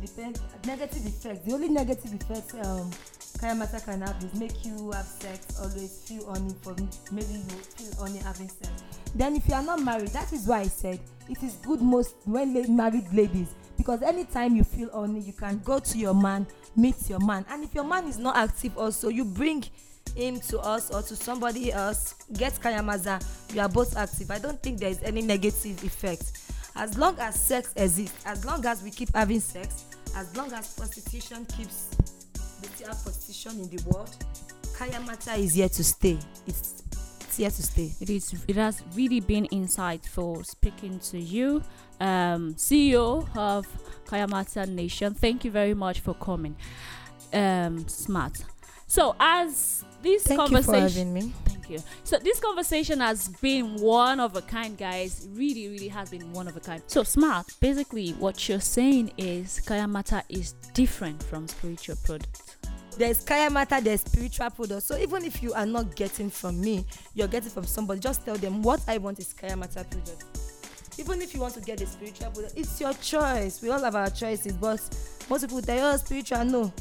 Depends 0.00 0.40
negative 0.66 1.06
effect. 1.06 1.46
The 1.46 1.52
only 1.52 1.68
negative 1.68 2.12
effect 2.14 2.54
um 2.66 2.90
kayamata 3.38 3.84
can 3.84 4.00
have 4.00 4.16
is 4.24 4.34
make 4.34 4.64
you 4.64 4.90
have 4.92 5.04
sex, 5.04 5.60
always 5.60 6.02
feel 6.08 6.24
horny 6.24 6.54
for 6.62 6.74
maybe 7.12 7.34
you 7.34 7.56
feel 7.76 7.94
horny 7.98 8.18
having 8.18 8.48
sex. 8.48 8.70
Then 9.14 9.36
if 9.36 9.46
you 9.48 9.54
are 9.54 9.62
not 9.62 9.82
married, 9.82 10.08
that 10.08 10.32
is 10.32 10.46
why 10.46 10.60
I 10.60 10.66
said 10.68 10.98
it 11.28 11.42
is 11.42 11.54
good 11.56 11.82
most 11.82 12.16
when 12.24 12.74
married 12.74 13.12
ladies 13.12 13.48
because 13.76 14.00
anytime 14.02 14.56
you 14.56 14.64
feel 14.64 14.88
horny, 14.90 15.20
you 15.20 15.32
can 15.34 15.58
go 15.58 15.78
to 15.78 15.98
your 15.98 16.14
man, 16.14 16.46
meet 16.74 16.96
your 17.08 17.20
man, 17.20 17.44
and 17.50 17.62
if 17.64 17.74
your 17.74 17.84
man 17.84 18.06
is 18.06 18.18
not 18.18 18.36
active, 18.36 18.76
also 18.78 19.08
you 19.08 19.24
bring 19.24 19.62
him 20.16 20.40
to 20.40 20.58
us 20.60 20.90
or 20.90 21.02
to 21.02 21.14
somebody 21.14 21.72
else 21.72 22.14
get 22.32 22.54
kayamaza 22.54 23.22
you 23.54 23.60
are 23.60 23.68
both 23.68 23.96
active 23.96 24.30
i 24.30 24.38
don't 24.38 24.62
think 24.62 24.78
there 24.78 24.88
is 24.88 25.02
any 25.02 25.20
negative 25.20 25.82
effect 25.84 26.45
as 26.76 26.96
long 26.98 27.18
as 27.18 27.40
sex 27.40 27.72
exists 27.76 28.24
as 28.26 28.44
long 28.44 28.64
as 28.66 28.82
we 28.82 28.90
keep 28.90 29.14
having 29.14 29.40
sex 29.40 29.84
as 30.16 30.34
long 30.36 30.52
as 30.52 30.74
prostitution 30.74 31.44
keeps 31.56 31.90
have 32.86 33.02
prostitution 33.02 33.52
in 33.60 33.68
the 33.74 33.82
world 33.90 34.14
kayamata 34.76 35.38
is 35.38 35.54
here 35.54 35.68
to 35.68 35.82
stay 35.82 36.18
it's, 36.46 36.82
it's 37.20 37.36
here 37.36 37.50
to 37.50 37.62
stay 37.62 37.92
It 38.00 38.10
is. 38.10 38.34
It 38.48 38.56
has 38.56 38.82
really 38.94 39.20
been 39.20 39.46
insightful 39.48 40.44
speaking 40.44 40.98
to 41.10 41.18
you, 41.18 41.62
um, 42.00 42.54
CEO 42.54 43.26
of 43.36 43.66
Kayamata 44.06 44.68
Nation. 44.68 45.14
Thank 45.14 45.44
you 45.44 45.50
very 45.50 45.74
much 45.74 46.00
for 46.00 46.14
coming. 46.14 46.56
Um, 47.32 47.86
smart. 47.88 48.42
So 48.86 49.14
as 49.18 49.84
this 50.02 50.22
thank 50.22 50.40
you 50.40 50.46
for 50.46 50.62
conversation, 50.62 51.14
having 51.14 51.14
me 51.14 51.32
you. 51.70 51.78
So 52.04 52.18
this 52.18 52.40
conversation 52.40 53.00
has 53.00 53.28
been 53.28 53.76
one 53.76 54.20
of 54.20 54.36
a 54.36 54.42
kind, 54.42 54.76
guys. 54.76 55.28
Really, 55.32 55.68
really 55.68 55.88
has 55.88 56.10
been 56.10 56.32
one 56.32 56.48
of 56.48 56.56
a 56.56 56.60
kind. 56.60 56.82
So 56.86 57.02
smart. 57.02 57.46
Basically, 57.60 58.10
what 58.12 58.48
you're 58.48 58.60
saying 58.60 59.12
is 59.16 59.60
Kayamata 59.66 60.22
is 60.28 60.52
different 60.74 61.22
from 61.22 61.48
spiritual 61.48 61.96
products. 62.04 62.56
there's 62.98 63.24
kayamata 63.24 63.82
there's 63.82 64.00
spiritual 64.00 64.50
product 64.50 64.82
so 64.82 64.96
even 64.96 65.24
if 65.24 65.42
you 65.42 65.52
are 65.52 65.66
not 65.66 65.94
getting 65.96 66.30
from 66.30 66.58
me 66.60 66.84
you're 67.14 67.28
getting 67.28 67.50
from 67.50 67.64
somebody 67.64 68.00
just 68.00 68.24
tell 68.24 68.36
them 68.36 68.62
what 68.62 68.80
i 68.88 68.96
want 68.96 69.18
is 69.18 69.34
kayamata 69.34 69.88
product 69.90 70.24
even 70.98 71.20
if 71.20 71.34
you 71.34 71.40
want 71.40 71.52
to 71.52 71.60
get 71.60 71.78
the 71.78 71.86
spiritual 71.86 72.30
product 72.30 72.54
it's 72.56 72.80
your 72.80 72.94
choice 72.94 73.60
we 73.60 73.68
all 73.70 73.82
have 73.82 73.94
our 73.94 74.10
choices 74.10 74.52
but 74.54 74.80
most 75.28 75.42
people 75.42 75.60
tell 75.60 75.76
you 75.76 75.82
oh 75.82 75.96
spiritual 75.96 76.44
no 76.44 76.72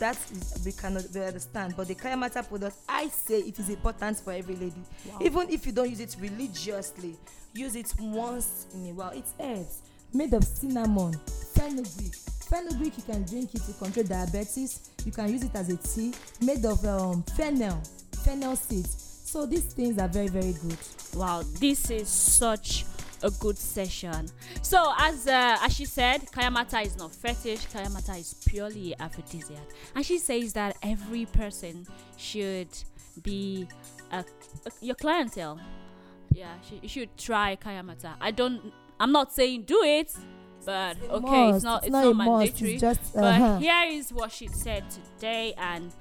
that 0.00 0.16
is 0.32 0.62
we 0.64 0.72
cannot 0.72 1.04
we 1.14 1.20
understand. 1.20 1.74
But 1.76 1.88
the 1.88 1.94
kayamata 1.94 2.46
product 2.48 2.76
i 2.88 3.08
say 3.08 3.38
it 3.38 3.58
is 3.58 3.68
important 3.68 4.18
for 4.18 4.32
every 4.32 4.56
lady. 4.56 4.82
Wow. 5.06 5.18
even 5.20 5.50
if 5.50 5.66
you 5.66 5.72
don't 5.72 5.88
use 5.88 6.00
it 6.00 6.16
religiously 6.18 7.16
use 7.52 7.76
it 7.76 7.92
once 8.00 8.66
in 8.74 8.90
a 8.90 8.92
while. 8.94 9.10
It's 9.10 9.34
herbs 9.38 9.82
made 10.12 10.32
of 10.34 10.44
cinnamon 10.44 11.14
fenugreek. 11.54 12.14
Fenugreek 12.48 12.96
you 12.96 13.02
can 13.04 13.22
drink 13.24 13.54
it 13.54 13.62
to 13.62 13.72
control 13.74 14.04
diabetes. 14.06 14.90
You 15.04 15.12
can 15.12 15.30
use 15.30 15.44
it 15.44 15.54
as 15.54 15.68
a 15.68 15.76
tea. 15.76 16.12
Made 16.40 16.64
of 16.64 16.84
um, 16.84 17.22
fennel 17.36 17.80
fennel 18.24 18.56
seeds. 18.56 19.06
So 19.24 19.46
these 19.46 19.64
things 19.72 19.98
are 19.98 20.08
very 20.08 20.28
very 20.28 20.54
good. 20.54 20.78
Wow, 21.14 21.42
this 21.60 21.90
is 21.90 22.08
such 22.08 22.84
a 23.22 23.30
good 23.30 23.58
session. 23.58 24.28
So, 24.62 24.92
as 24.98 25.26
uh, 25.26 25.58
as 25.62 25.74
she 25.74 25.84
said, 25.84 26.22
Kayamata 26.32 26.84
is 26.84 26.96
not 26.96 27.14
fetish. 27.14 27.66
Kayamata 27.66 28.18
is 28.18 28.34
purely 28.46 28.94
aphrodisiac, 28.98 29.62
and 29.94 30.04
she 30.04 30.18
says 30.18 30.52
that 30.54 30.76
every 30.82 31.26
person 31.26 31.86
should 32.16 32.68
be 33.22 33.68
a, 34.12 34.18
a, 34.18 34.70
your 34.80 34.94
clientele. 34.94 35.60
Yeah, 36.32 36.54
she, 36.68 36.78
you 36.82 36.88
should 36.88 37.16
try 37.16 37.56
Kayamata. 37.56 38.14
I 38.20 38.30
don't. 38.30 38.72
I'm 38.98 39.12
not 39.12 39.32
saying 39.32 39.62
do 39.62 39.82
it, 39.82 40.14
but 40.64 40.96
a 41.08 41.12
okay, 41.12 41.50
it's 41.50 41.64
not. 41.64 41.84
It's, 41.84 41.92
not 41.92 42.04
not, 42.04 42.10
a 42.10 42.14
must, 42.14 42.28
mandatory. 42.28 42.72
it's 42.72 42.80
just 42.80 43.14
But 43.14 43.24
uh-huh. 43.24 43.58
here 43.58 43.84
is 43.88 44.12
what 44.12 44.32
she 44.32 44.48
said 44.48 44.84
today, 44.90 45.54
and 45.56 45.92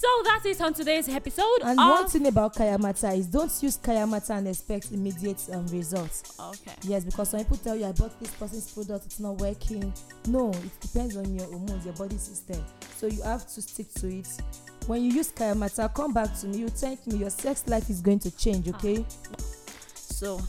so 0.00 0.08
that's 0.24 0.46
it 0.46 0.60
on 0.62 0.72
today's 0.72 1.08
episode. 1.10 1.58
and 1.62 1.76
one 1.78 2.08
thing 2.08 2.26
about 2.26 2.54
kayamata 2.54 3.16
is 3.18 3.26
don't 3.26 3.52
use 3.62 3.76
kayamata 3.76 4.30
and 4.38 4.48
expect 4.48 4.92
immediate 4.92 5.42
um, 5.52 5.66
results 5.66 6.38
okay. 6.40 6.72
yes 6.84 7.04
because 7.04 7.28
some 7.30 7.40
people 7.40 7.56
tell 7.58 7.76
you 7.76 7.84
i 7.86 7.92
bought 7.92 8.18
this 8.18 8.30
person's 8.40 8.70
product 8.72 9.04
it's 9.04 9.20
not 9.20 9.36
working 9.38 9.92
no 10.28 10.50
it 10.52 10.80
depends 10.80 11.16
on 11.16 11.26
your 11.34 11.46
hormones 11.48 11.84
your 11.84 11.94
body 11.94 12.16
system 12.16 12.62
so 12.96 13.06
you 13.08 13.20
have 13.22 13.46
to 13.46 13.60
stick 13.60 13.92
to 13.94 14.06
it 14.08 14.28
when 14.86 15.02
you 15.04 15.10
use 15.12 15.30
kayamata 15.32 15.92
come 15.94 16.12
back 16.14 16.34
to 16.40 16.46
me 16.46 16.58
you 16.58 16.68
thank 16.68 17.06
me 17.06 17.18
your 17.18 17.30
sex 17.30 17.64
life 17.66 17.90
is 17.90 18.00
going 18.00 18.18
to 18.18 18.30
change 18.36 18.68
okay 18.68 19.04
So, 20.20 20.40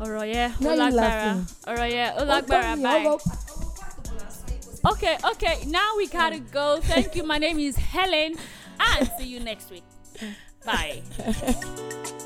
ọ̀rọ̀ 0.00 0.24
yẹn 0.34 0.50
ó 0.50 0.60
Now 0.60 0.72
you 0.72 0.78
lágbára. 0.80 0.94
laughing. 0.94 1.40
ọ̀rọ̀ 1.70 1.88
yẹn 1.96 2.08
ó 2.18 2.20
Oh, 2.20 2.24
lágbára 2.30 2.62
tell 2.62 2.76
me, 2.76 2.82
báyìí. 2.82 3.06
oh, 3.06 3.18
oh, 3.26 4.92
Okay, 4.92 5.16
okay, 5.32 5.56
now 5.66 5.96
we 5.98 6.06
gotta 6.06 6.38
go. 6.38 6.78
Thank 6.80 7.16
you. 7.16 7.24
My 7.24 7.38
name 7.38 7.58
is 7.58 7.74
Helen, 7.76 8.36
and 8.98 9.10
see 9.18 9.26
you 9.26 9.40
next 9.40 9.70
week. 9.70 9.84
Bye. 10.64 11.02